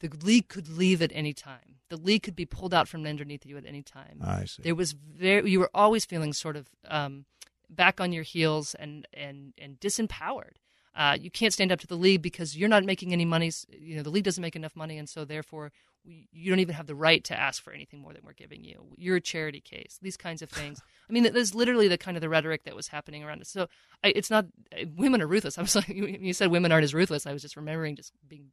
the 0.00 0.08
league 0.22 0.48
could 0.48 0.68
leave 0.68 1.00
at 1.02 1.10
any 1.14 1.32
time. 1.32 1.76
The 1.88 1.96
league 1.96 2.22
could 2.24 2.36
be 2.36 2.46
pulled 2.46 2.74
out 2.74 2.88
from 2.88 3.06
underneath 3.06 3.46
you 3.46 3.56
at 3.56 3.64
any 3.66 3.82
time. 3.82 4.20
I 4.22 4.44
see. 4.44 4.62
there 4.62 4.74
was 4.74 4.92
very 4.92 5.50
you 5.50 5.60
were 5.60 5.70
always 5.74 6.04
feeling 6.04 6.32
sort 6.32 6.56
of 6.56 6.68
um, 6.88 7.26
back 7.70 8.00
on 8.00 8.12
your 8.12 8.24
heels 8.24 8.74
and 8.74 9.06
and 9.12 9.54
and 9.58 9.78
disempowered. 9.78 10.56
Uh, 10.96 11.16
you 11.20 11.30
can't 11.30 11.52
stand 11.52 11.72
up 11.72 11.80
to 11.80 11.86
the 11.86 11.96
league 11.96 12.22
because 12.22 12.56
you're 12.56 12.68
not 12.68 12.84
making 12.84 13.12
any 13.12 13.24
money. 13.24 13.50
You 13.68 13.96
know 13.96 14.02
the 14.02 14.10
league 14.10 14.24
doesn't 14.24 14.42
make 14.42 14.54
enough 14.56 14.76
money, 14.76 14.96
and 14.98 15.08
so 15.08 15.24
therefore 15.24 15.72
we, 16.06 16.28
you 16.32 16.50
don't 16.50 16.60
even 16.60 16.74
have 16.74 16.86
the 16.86 16.94
right 16.94 17.24
to 17.24 17.38
ask 17.38 17.62
for 17.62 17.72
anything 17.72 18.00
more 18.00 18.12
than 18.12 18.22
we're 18.24 18.32
giving 18.34 18.62
you. 18.62 18.86
You're 18.96 19.16
a 19.16 19.20
charity 19.20 19.60
case. 19.60 19.98
These 20.02 20.16
kinds 20.16 20.40
of 20.42 20.50
things. 20.50 20.80
I 21.08 21.12
mean, 21.12 21.24
there's 21.32 21.54
literally 21.54 21.88
the 21.88 21.98
kind 21.98 22.16
of 22.16 22.20
the 22.20 22.28
rhetoric 22.28 22.64
that 22.64 22.76
was 22.76 22.88
happening 22.88 23.24
around 23.24 23.40
us. 23.40 23.48
So 23.48 23.66
I, 24.04 24.12
it's 24.14 24.30
not 24.30 24.46
women 24.96 25.20
are 25.20 25.26
ruthless. 25.26 25.58
I 25.58 25.62
was 25.62 25.74
like, 25.74 25.88
you 25.88 26.32
said 26.32 26.50
women 26.50 26.70
aren't 26.72 26.84
as 26.84 26.94
ruthless. 26.94 27.26
I 27.26 27.32
was 27.32 27.42
just 27.42 27.56
remembering 27.56 27.96
just 27.96 28.12
being 28.28 28.52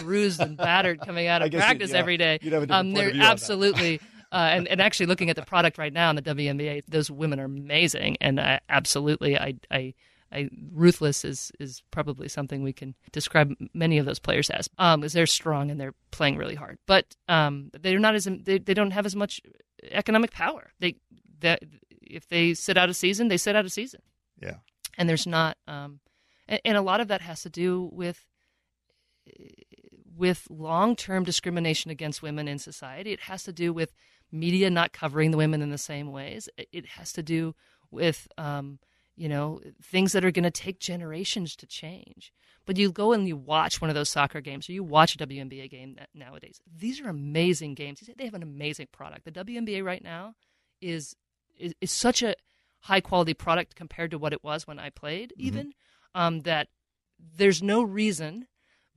bruised 0.00 0.40
and 0.40 0.56
battered 0.56 1.00
coming 1.00 1.26
out 1.26 1.42
of 1.42 1.50
guess 1.50 1.60
you- 1.60 1.64
practice 1.64 1.90
yeah, 1.92 1.98
every 1.98 2.16
day. 2.16 2.38
you'd 2.42 2.52
have 2.52 2.62
a 2.62 2.66
different 2.66 2.88
Um, 2.88 2.92
they're 2.92 3.08
of 3.08 3.12
view 3.14 3.22
on 3.22 3.26
that. 3.26 3.32
absolutely 3.32 4.00
uh, 4.32 4.36
and, 4.52 4.68
and 4.68 4.80
actually 4.80 5.06
looking 5.06 5.30
at 5.30 5.36
the 5.36 5.42
product 5.42 5.78
right 5.78 5.92
now 5.92 6.10
in 6.10 6.16
the 6.16 6.22
WNBA, 6.22 6.82
those 6.86 7.10
women 7.10 7.40
are 7.40 7.44
amazing, 7.46 8.16
and 8.20 8.38
I, 8.40 8.60
absolutely, 8.68 9.36
I, 9.38 9.54
I, 9.70 9.94
I, 10.32 10.48
ruthless 10.72 11.24
is 11.24 11.50
is 11.58 11.82
probably 11.90 12.28
something 12.28 12.62
we 12.62 12.72
can 12.72 12.94
describe 13.12 13.52
many 13.74 13.98
of 13.98 14.06
those 14.06 14.18
players 14.20 14.48
as, 14.50 14.68
um, 14.78 15.00
because 15.00 15.12
they're 15.12 15.26
strong 15.26 15.70
and 15.70 15.80
they're 15.80 15.94
playing 16.12 16.36
really 16.36 16.54
hard, 16.54 16.78
but 16.86 17.16
um, 17.28 17.70
they're 17.80 17.98
not 17.98 18.14
as 18.14 18.24
they, 18.24 18.58
they 18.58 18.74
don't 18.74 18.92
have 18.92 19.06
as 19.06 19.16
much 19.16 19.40
economic 19.90 20.30
power. 20.30 20.70
They 20.78 20.96
that 21.40 21.62
if 22.02 22.28
they 22.28 22.54
sit 22.54 22.76
out 22.76 22.88
a 22.90 22.94
season, 22.94 23.28
they 23.28 23.36
sit 23.38 23.56
out 23.56 23.64
a 23.66 23.70
season, 23.70 24.02
yeah. 24.40 24.56
and 24.98 25.08
there's 25.08 25.26
not, 25.26 25.56
um, 25.66 26.00
and, 26.48 26.60
and 26.64 26.76
a 26.76 26.82
lot 26.82 27.00
of 27.00 27.08
that 27.08 27.22
has 27.22 27.42
to 27.42 27.50
do 27.50 27.88
with 27.92 28.24
with 30.16 30.46
long 30.50 30.96
term 30.96 31.24
discrimination 31.24 31.90
against 31.90 32.22
women 32.22 32.46
in 32.48 32.58
society. 32.58 33.12
It 33.12 33.20
has 33.20 33.42
to 33.44 33.52
do 33.52 33.72
with 33.72 33.92
media 34.30 34.70
not 34.70 34.92
covering 34.92 35.30
the 35.30 35.36
women 35.38 35.62
in 35.62 35.70
the 35.70 35.78
same 35.78 36.12
ways. 36.12 36.48
It- 36.56 36.68
It 36.72 36.86
has 36.86 37.12
to 37.14 37.22
do 37.22 37.54
with, 37.90 38.28
um, 38.38 38.78
you 39.20 39.28
know, 39.28 39.60
things 39.82 40.12
that 40.12 40.24
are 40.24 40.30
going 40.30 40.44
to 40.44 40.50
take 40.50 40.78
generations 40.78 41.54
to 41.54 41.66
change. 41.66 42.32
But 42.64 42.78
you 42.78 42.90
go 42.90 43.12
and 43.12 43.28
you 43.28 43.36
watch 43.36 43.78
one 43.78 43.90
of 43.90 43.94
those 43.94 44.08
soccer 44.08 44.40
games 44.40 44.66
or 44.66 44.72
you 44.72 44.82
watch 44.82 45.14
a 45.14 45.18
WNBA 45.18 45.68
game 45.70 45.96
nowadays. 46.14 46.62
These 46.74 47.02
are 47.02 47.10
amazing 47.10 47.74
games. 47.74 48.00
They 48.16 48.24
have 48.24 48.32
an 48.32 48.42
amazing 48.42 48.88
product. 48.92 49.26
The 49.26 49.32
WNBA 49.32 49.84
right 49.84 50.02
now 50.02 50.36
is 50.80 51.14
is, 51.58 51.74
is 51.82 51.90
such 51.90 52.22
a 52.22 52.34
high 52.80 53.02
quality 53.02 53.34
product 53.34 53.76
compared 53.76 54.10
to 54.12 54.18
what 54.18 54.32
it 54.32 54.42
was 54.42 54.66
when 54.66 54.78
I 54.78 54.88
played, 54.88 55.34
even 55.36 55.74
um, 56.14 56.40
that 56.40 56.68
there's 57.18 57.62
no 57.62 57.82
reason 57.82 58.46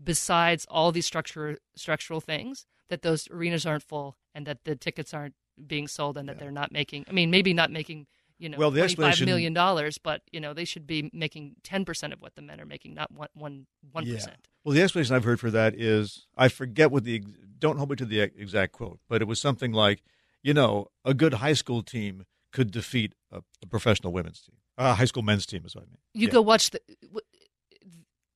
besides 0.02 0.66
all 0.72 0.94
these 0.94 1.06
structure, 1.06 1.58
structural 1.76 2.22
things 2.22 2.66
that 2.88 3.02
those 3.02 3.28
arenas 3.30 3.66
aren't 3.66 3.84
full 3.84 4.16
and 4.34 4.46
that 4.46 4.64
the 4.64 4.78
tickets 4.78 5.14
aren't 5.14 5.36
being 5.68 5.90
sold 5.90 6.18
and 6.18 6.30
that 6.30 6.40
they're 6.40 6.50
not 6.50 6.72
making. 6.72 7.04
I 7.10 7.12
mean, 7.12 7.30
maybe 7.30 7.54
not 7.54 7.72
making 7.72 8.08
you 8.40 8.50
know 8.50 8.58
well, 8.58 8.72
the 8.72 8.82
explanation, 8.82 9.26
million 9.26 9.54
dollars, 9.54 9.98
but 9.98 10.22
you 10.32 10.40
know 10.40 10.54
they 10.54 10.66
should 10.66 10.86
be 10.88 11.10
making 11.14 11.56
ten 11.64 11.86
percent 11.86 12.14
of 12.14 12.22
what 12.22 12.36
the 12.36 12.42
men 12.42 12.60
are 12.60 12.66
making, 12.66 12.94
not 12.94 13.12
one 13.12 13.30
one 13.34 13.68
one 13.92 14.06
Yeah. 14.06 14.16
percent. 14.16 14.48
Well, 14.64 14.74
the 14.74 14.82
explanation 14.82 15.16
I've 15.16 15.24
heard 15.26 15.40
for 15.40 15.52
that 15.52 15.76
is 15.76 16.28
I 16.38 16.48
forget 16.48 16.92
what 16.92 17.04
the 17.04 17.20
don't 17.60 17.78
hold 17.78 17.90
me 17.92 17.96
to 17.98 18.06
the 18.06 18.22
exact 18.22 18.72
quote, 18.74 19.00
but 19.08 19.22
it 19.22 19.26
was 19.26 19.40
something 19.40 19.72
like, 19.72 20.04
you 20.42 20.54
know, 20.54 20.88
a 21.06 21.14
good 21.14 21.36
high 21.36 21.54
school 21.54 21.84
team 21.84 22.26
could 22.52 22.72
defeat 22.72 23.14
a, 23.32 23.42
a 23.62 23.68
professional 23.68 24.14
women's 24.14 24.42
team, 24.42 24.56
a 24.78 24.94
high 24.96 25.06
school 25.06 25.24
men's 25.24 25.46
team 25.46 25.64
is 25.66 25.76
what 25.76 25.84
I 25.84 25.88
mean. 25.88 25.98
You 26.14 26.28
Yeah. 26.28 26.34
go 26.34 26.42
watch 26.42 26.70
the 26.72 26.82
w- 27.02 27.22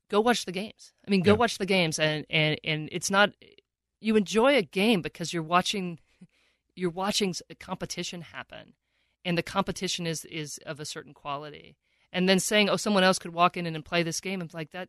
go 0.10 0.22
watch 0.22 0.46
the 0.46 0.52
games. 0.52 0.94
I 1.08 1.12
mean, 1.12 1.22
go 1.22 1.32
Yeah. 1.32 1.38
watch 1.38 1.58
the 1.58 1.66
games, 1.66 2.00
and 2.00 2.26
and 2.30 2.60
and 2.64 2.90
it's 2.92 3.10
not 3.12 3.32
you 4.00 4.16
enjoy 4.16 4.56
a 4.56 4.62
game 4.62 5.02
because 5.02 5.34
you're 5.34 5.44
watching 5.44 6.00
you're 6.76 6.90
watching 6.92 7.34
competition 7.60 8.22
happen, 8.22 8.74
and 9.28 9.38
the 9.38 9.44
competition 9.44 10.08
is 10.08 10.24
is 10.26 10.58
of 10.66 10.80
a 10.80 10.86
certain 10.86 11.14
quality. 11.14 11.76
And 12.14 12.30
then 12.30 12.40
saying, 12.40 12.70
oh, 12.70 12.78
someone 12.78 13.04
else 13.04 13.20
could 13.20 13.34
walk 13.34 13.58
in 13.58 13.66
and 13.66 13.84
play 13.84 14.02
this 14.02 14.22
game, 14.22 14.40
and 14.42 14.52
like 14.54 14.72
that. 14.72 14.88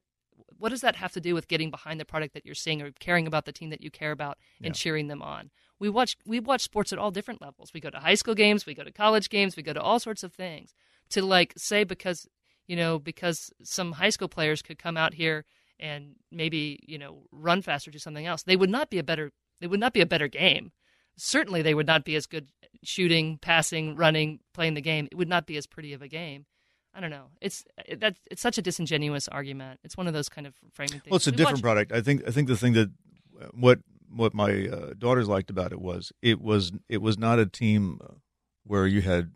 What 0.56 0.68
does 0.68 0.82
that 0.82 0.94
have 0.96 1.12
to 1.12 1.20
do 1.20 1.34
with 1.34 1.48
getting 1.48 1.68
behind 1.70 1.98
the 1.98 2.04
product 2.04 2.32
that 2.34 2.46
you're 2.46 2.54
seeing, 2.54 2.80
or 2.80 2.92
caring 2.92 3.26
about 3.26 3.44
the 3.44 3.52
team 3.52 3.70
that 3.70 3.82
you 3.82 3.90
care 3.90 4.12
about, 4.12 4.38
and 4.62 4.74
Yeah. 4.74 4.80
cheering 4.82 5.08
them 5.08 5.20
on? 5.20 5.50
We 5.80 5.88
watch 5.88 6.16
we 6.24 6.38
watch 6.38 6.62
sports 6.62 6.92
at 6.92 6.98
all 7.00 7.10
different 7.10 7.42
levels. 7.42 7.72
We 7.74 7.80
go 7.80 7.90
to 7.90 7.98
high 7.98 8.14
school 8.14 8.36
games, 8.36 8.64
we 8.64 8.74
go 8.74 8.84
to 8.84 8.92
college 8.92 9.28
games, 9.28 9.56
we 9.56 9.64
go 9.64 9.72
to 9.72 9.82
all 9.82 9.98
sorts 9.98 10.22
of 10.22 10.32
things. 10.32 10.72
To 11.10 11.22
like 11.22 11.52
say 11.56 11.82
because 11.82 12.28
you 12.68 12.76
know, 12.76 12.98
because 13.00 13.50
some 13.64 13.92
high 13.92 14.10
school 14.10 14.28
players 14.28 14.62
could 14.62 14.78
come 14.78 14.96
out 14.96 15.14
here 15.14 15.44
and 15.80 16.16
maybe, 16.30 16.78
you 16.86 16.98
know, 16.98 17.24
run 17.32 17.62
faster, 17.62 17.90
do 17.90 17.98
something 17.98 18.26
else. 18.26 18.42
They 18.42 18.56
would 18.56 18.70
not 18.70 18.90
be 18.90 18.98
a 18.98 19.02
better 19.02 19.32
they 19.60 19.66
would 19.66 19.80
not 19.80 19.92
be 19.92 20.00
a 20.00 20.06
better 20.14 20.28
game. 20.28 20.70
Certainly 21.18 21.62
they 21.62 21.74
would 21.74 21.86
not 21.86 22.04
be 22.04 22.14
as 22.16 22.26
good 22.26 22.48
shooting, 22.82 23.38
passing, 23.42 23.96
running, 23.96 24.38
playing 24.54 24.74
the 24.74 24.80
game. 24.80 25.08
It 25.10 25.16
would 25.16 25.28
not 25.28 25.46
be 25.46 25.56
as 25.56 25.66
pretty 25.66 25.92
of 25.92 26.00
a 26.00 26.08
game. 26.08 26.46
I 26.94 27.00
don't 27.00 27.10
know. 27.10 27.26
It's 27.40 27.64
that's 27.98 28.18
it's 28.30 28.40
such 28.42 28.56
a 28.58 28.62
disingenuous 28.62 29.28
argument. 29.28 29.78
It's 29.84 29.96
one 29.96 30.06
of 30.06 30.14
those 30.14 30.28
kind 30.28 30.46
of 30.46 30.54
framing 30.72 31.00
things. 31.00 31.10
Well, 31.10 31.16
it's 31.16 31.26
a 31.26 31.30
We 31.30 31.36
different 31.36 31.58
watch- 31.58 31.62
product. 31.62 31.92
I 31.92 32.00
think. 32.00 32.22
I 32.26 32.30
think 32.30 32.48
the 32.48 32.56
thing 32.56 32.72
that 32.72 32.90
what 33.52 33.80
what 34.10 34.32
my 34.32 34.66
uh, 34.68 34.94
daughters 34.96 35.28
liked 35.28 35.50
about 35.50 35.70
it 35.72 35.80
was 35.80 36.12
it 36.22 36.40
was 36.40 36.72
it 36.88 37.02
was 37.02 37.18
not 37.18 37.38
a 37.38 37.46
team 37.46 38.00
where 38.64 38.86
you 38.86 39.02
had 39.02 39.32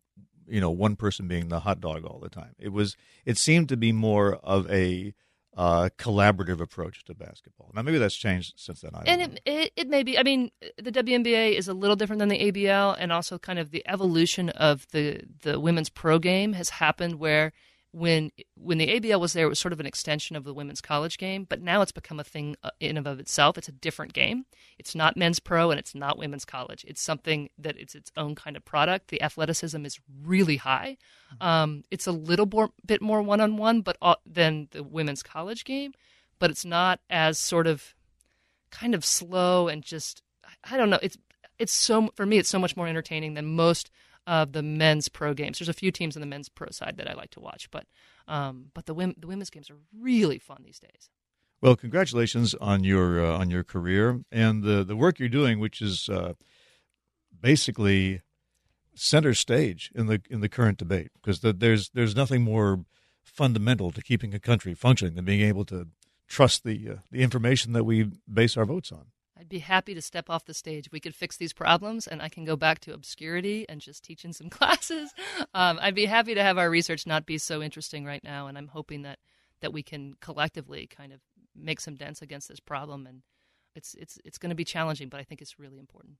you 0.48 0.60
know 0.60 0.70
one 0.70 0.96
person 0.96 1.28
being 1.28 1.48
the 1.48 1.60
hot 1.60 1.80
dog 1.80 2.04
all 2.04 2.18
the 2.18 2.30
time. 2.30 2.54
It 2.58 2.72
was 2.72 2.96
it 3.24 3.36
seemed 3.38 3.68
to 3.68 3.76
be 3.76 3.92
more 3.92 4.36
of 4.36 4.68
a 4.70 5.14
uh, 5.56 5.90
collaborative 5.98 6.60
approach 6.60 7.04
to 7.04 7.14
basketball. 7.14 7.70
Now 7.74 7.82
maybe 7.82 7.98
that's 7.98 8.14
changed 8.14 8.54
since 8.56 8.80
then. 8.80 8.92
and 9.06 9.22
it, 9.22 9.40
it, 9.44 9.72
it 9.76 9.88
may 9.88 10.02
be. 10.02 10.18
I 10.18 10.22
mean, 10.22 10.50
the 10.78 10.92
WNBA 10.92 11.56
is 11.56 11.68
a 11.68 11.74
little 11.74 11.96
different 11.96 12.20
than 12.20 12.28
the 12.28 12.50
ABL, 12.50 12.96
and 12.98 13.12
also 13.12 13.38
kind 13.38 13.58
of 13.58 13.70
the 13.70 13.86
evolution 13.86 14.48
of 14.50 14.86
the 14.92 15.22
the 15.42 15.60
women's 15.60 15.88
pro 15.88 16.18
game 16.18 16.54
has 16.54 16.70
happened 16.70 17.16
where 17.16 17.52
when 17.92 18.30
when 18.56 18.78
the 18.78 18.88
ABL 18.88 19.20
was 19.20 19.34
there, 19.34 19.46
it 19.46 19.50
was 19.50 19.58
sort 19.58 19.72
of 19.72 19.80
an 19.80 19.86
extension 19.86 20.34
of 20.34 20.44
the 20.44 20.54
women's 20.54 20.80
college 20.80 21.18
game, 21.18 21.44
but 21.48 21.60
now 21.60 21.82
it's 21.82 21.92
become 21.92 22.18
a 22.18 22.24
thing 22.24 22.56
uh, 22.62 22.70
in 22.80 22.96
and 22.96 23.06
of 23.06 23.20
itself. 23.20 23.58
It's 23.58 23.68
a 23.68 23.72
different 23.72 24.14
game. 24.14 24.46
It's 24.78 24.94
not 24.94 25.16
men's 25.16 25.38
pro 25.38 25.70
and 25.70 25.78
it's 25.78 25.94
not 25.94 26.18
women's 26.18 26.46
college. 26.46 26.84
It's 26.88 27.02
something 27.02 27.50
that 27.58 27.76
it's 27.78 27.94
its 27.94 28.10
own 28.16 28.34
kind 28.34 28.56
of 28.56 28.64
product. 28.64 29.08
The 29.08 29.20
athleticism 29.20 29.84
is 29.84 30.00
really 30.24 30.56
high. 30.56 30.96
Um, 31.40 31.84
it's 31.90 32.06
a 32.06 32.12
little 32.12 32.48
more, 32.50 32.70
bit 32.84 33.02
more 33.02 33.20
one 33.20 33.40
on 33.42 33.58
one, 33.58 33.82
but 33.82 33.98
uh, 34.00 34.14
than 34.24 34.68
the 34.70 34.82
women's 34.82 35.22
college 35.22 35.64
game, 35.64 35.92
but 36.38 36.50
it's 36.50 36.64
not 36.64 37.00
as 37.10 37.38
sort 37.38 37.66
of 37.66 37.94
kind 38.70 38.94
of 38.94 39.04
slow 39.04 39.68
and 39.68 39.82
just 39.82 40.22
I 40.64 40.76
don't 40.76 40.90
know. 40.90 40.98
It's 41.02 41.18
it's 41.58 41.72
so 41.72 42.10
for 42.14 42.24
me 42.24 42.38
it's 42.38 42.48
so 42.48 42.58
much 42.58 42.76
more 42.76 42.88
entertaining 42.88 43.34
than 43.34 43.54
most 43.54 43.90
of 44.26 44.52
the 44.52 44.62
men's 44.62 45.08
pro 45.08 45.34
games. 45.34 45.58
There's 45.58 45.68
a 45.68 45.74
few 45.74 45.90
teams 45.90 46.16
on 46.16 46.20
the 46.20 46.26
men's 46.26 46.48
pro 46.48 46.70
side 46.70 46.96
that 46.96 47.10
I 47.10 47.14
like 47.14 47.30
to 47.30 47.40
watch, 47.40 47.70
but 47.70 47.86
um, 48.28 48.66
but 48.74 48.86
the 48.86 48.94
the 48.94 49.26
women's 49.26 49.50
games 49.50 49.70
are 49.70 49.78
really 49.98 50.38
fun 50.38 50.62
these 50.64 50.78
days. 50.78 51.10
Well, 51.60 51.76
congratulations 51.76 52.54
on 52.54 52.82
your 52.84 53.24
uh, 53.24 53.38
on 53.38 53.50
your 53.50 53.64
career 53.64 54.22
and 54.30 54.62
the 54.62 54.84
the 54.84 54.96
work 54.96 55.18
you're 55.18 55.28
doing, 55.28 55.60
which 55.60 55.80
is 55.80 56.08
uh, 56.08 56.34
basically 57.40 58.22
center 58.94 59.34
stage 59.34 59.90
in 59.94 60.06
the 60.06 60.20
in 60.28 60.40
the 60.40 60.48
current 60.48 60.78
debate, 60.78 61.10
because 61.14 61.40
the, 61.40 61.52
there's 61.52 61.90
there's 61.90 62.16
nothing 62.16 62.42
more 62.42 62.84
fundamental 63.22 63.90
to 63.92 64.02
keeping 64.02 64.34
a 64.34 64.40
country 64.40 64.74
functioning 64.74 65.14
than 65.14 65.24
being 65.24 65.40
able 65.40 65.64
to 65.66 65.88
trust 66.26 66.64
the 66.64 66.88
uh, 66.90 66.94
the 67.10 67.22
information 67.22 67.72
that 67.72 67.84
we 67.84 68.10
base 68.32 68.56
our 68.56 68.64
votes 68.64 68.90
on. 68.90 69.06
I'd 69.42 69.48
be 69.48 69.58
happy 69.58 69.92
to 69.92 70.00
step 70.00 70.30
off 70.30 70.44
the 70.44 70.54
stage. 70.54 70.92
We 70.92 71.00
could 71.00 71.16
fix 71.16 71.36
these 71.36 71.52
problems, 71.52 72.06
and 72.06 72.22
I 72.22 72.28
can 72.28 72.44
go 72.44 72.54
back 72.54 72.78
to 72.82 72.94
obscurity 72.94 73.66
and 73.68 73.80
just 73.80 74.04
teach 74.04 74.24
in 74.24 74.32
some 74.32 74.48
classes. 74.50 75.12
Um, 75.52 75.80
I'd 75.82 75.96
be 75.96 76.06
happy 76.06 76.34
to 76.34 76.42
have 76.44 76.58
our 76.58 76.70
research 76.70 77.08
not 77.08 77.26
be 77.26 77.38
so 77.38 77.60
interesting 77.60 78.04
right 78.04 78.22
now, 78.22 78.46
and 78.46 78.56
I'm 78.56 78.68
hoping 78.68 79.02
that 79.02 79.18
that 79.60 79.72
we 79.72 79.82
can 79.82 80.14
collectively 80.20 80.86
kind 80.86 81.12
of 81.12 81.18
make 81.56 81.80
some 81.80 81.96
dents 81.96 82.22
against 82.22 82.48
this 82.48 82.60
problem. 82.60 83.04
And 83.04 83.22
it's 83.74 83.94
it's 83.94 84.16
it's 84.24 84.38
going 84.38 84.50
to 84.50 84.54
be 84.54 84.64
challenging, 84.64 85.08
but 85.08 85.18
I 85.18 85.24
think 85.24 85.42
it's 85.42 85.58
really 85.58 85.80
important. 85.80 86.18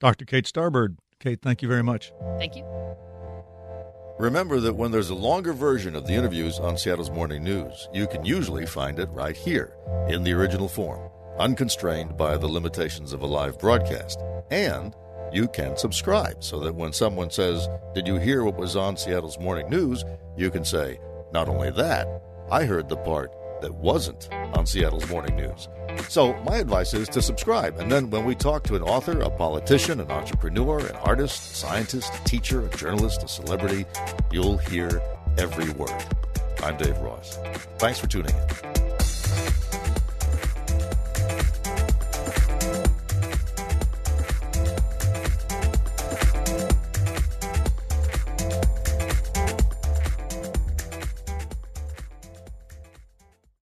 Dr. 0.00 0.24
Kate 0.24 0.44
Starbird, 0.44 0.96
Kate, 1.20 1.40
thank 1.40 1.62
you 1.62 1.68
very 1.68 1.84
much. 1.84 2.12
Thank 2.38 2.56
you. 2.56 2.64
Remember 4.18 4.58
that 4.58 4.74
when 4.74 4.90
there's 4.90 5.10
a 5.10 5.14
longer 5.14 5.52
version 5.52 5.94
of 5.94 6.08
the 6.08 6.14
interviews 6.14 6.58
on 6.58 6.76
Seattle's 6.76 7.10
Morning 7.10 7.44
News, 7.44 7.88
you 7.92 8.08
can 8.08 8.24
usually 8.24 8.66
find 8.66 8.98
it 8.98 9.08
right 9.10 9.36
here 9.36 9.76
in 10.08 10.24
the 10.24 10.32
original 10.32 10.68
form 10.68 11.08
unconstrained 11.38 12.16
by 12.16 12.36
the 12.36 12.48
limitations 12.48 13.12
of 13.12 13.22
a 13.22 13.26
live 13.26 13.58
broadcast. 13.58 14.20
And 14.50 14.94
you 15.32 15.48
can 15.48 15.76
subscribe 15.76 16.44
so 16.44 16.60
that 16.60 16.74
when 16.74 16.92
someone 16.92 17.30
says, 17.30 17.68
Did 17.94 18.06
you 18.06 18.16
hear 18.16 18.44
what 18.44 18.56
was 18.56 18.76
on 18.76 18.96
Seattle's 18.96 19.38
morning 19.38 19.68
news? 19.68 20.04
you 20.36 20.50
can 20.50 20.64
say, 20.64 20.98
Not 21.32 21.48
only 21.48 21.70
that, 21.72 22.22
I 22.50 22.64
heard 22.64 22.88
the 22.88 22.96
part 22.96 23.32
that 23.60 23.74
wasn't 23.74 24.28
on 24.32 24.66
Seattle's 24.66 25.08
morning 25.08 25.36
news. 25.36 25.68
So, 26.08 26.34
my 26.42 26.56
advice 26.56 26.92
is 26.92 27.08
to 27.10 27.22
subscribe. 27.22 27.78
And 27.78 27.90
then 27.90 28.10
when 28.10 28.24
we 28.24 28.34
talk 28.34 28.64
to 28.64 28.74
an 28.74 28.82
author, 28.82 29.20
a 29.20 29.30
politician, 29.30 30.00
an 30.00 30.10
entrepreneur, 30.10 30.80
an 30.80 30.96
artist, 30.96 31.52
a 31.52 31.56
scientist, 31.56 32.12
a 32.14 32.24
teacher, 32.24 32.66
a 32.66 32.68
journalist, 32.76 33.22
a 33.22 33.28
celebrity, 33.28 33.86
you'll 34.30 34.58
hear 34.58 35.00
every 35.38 35.70
word. 35.70 36.04
I'm 36.62 36.76
Dave 36.76 36.98
Ross. 36.98 37.38
Thanks 37.78 37.98
for 37.98 38.06
tuning 38.06 38.34
in. 38.34 38.83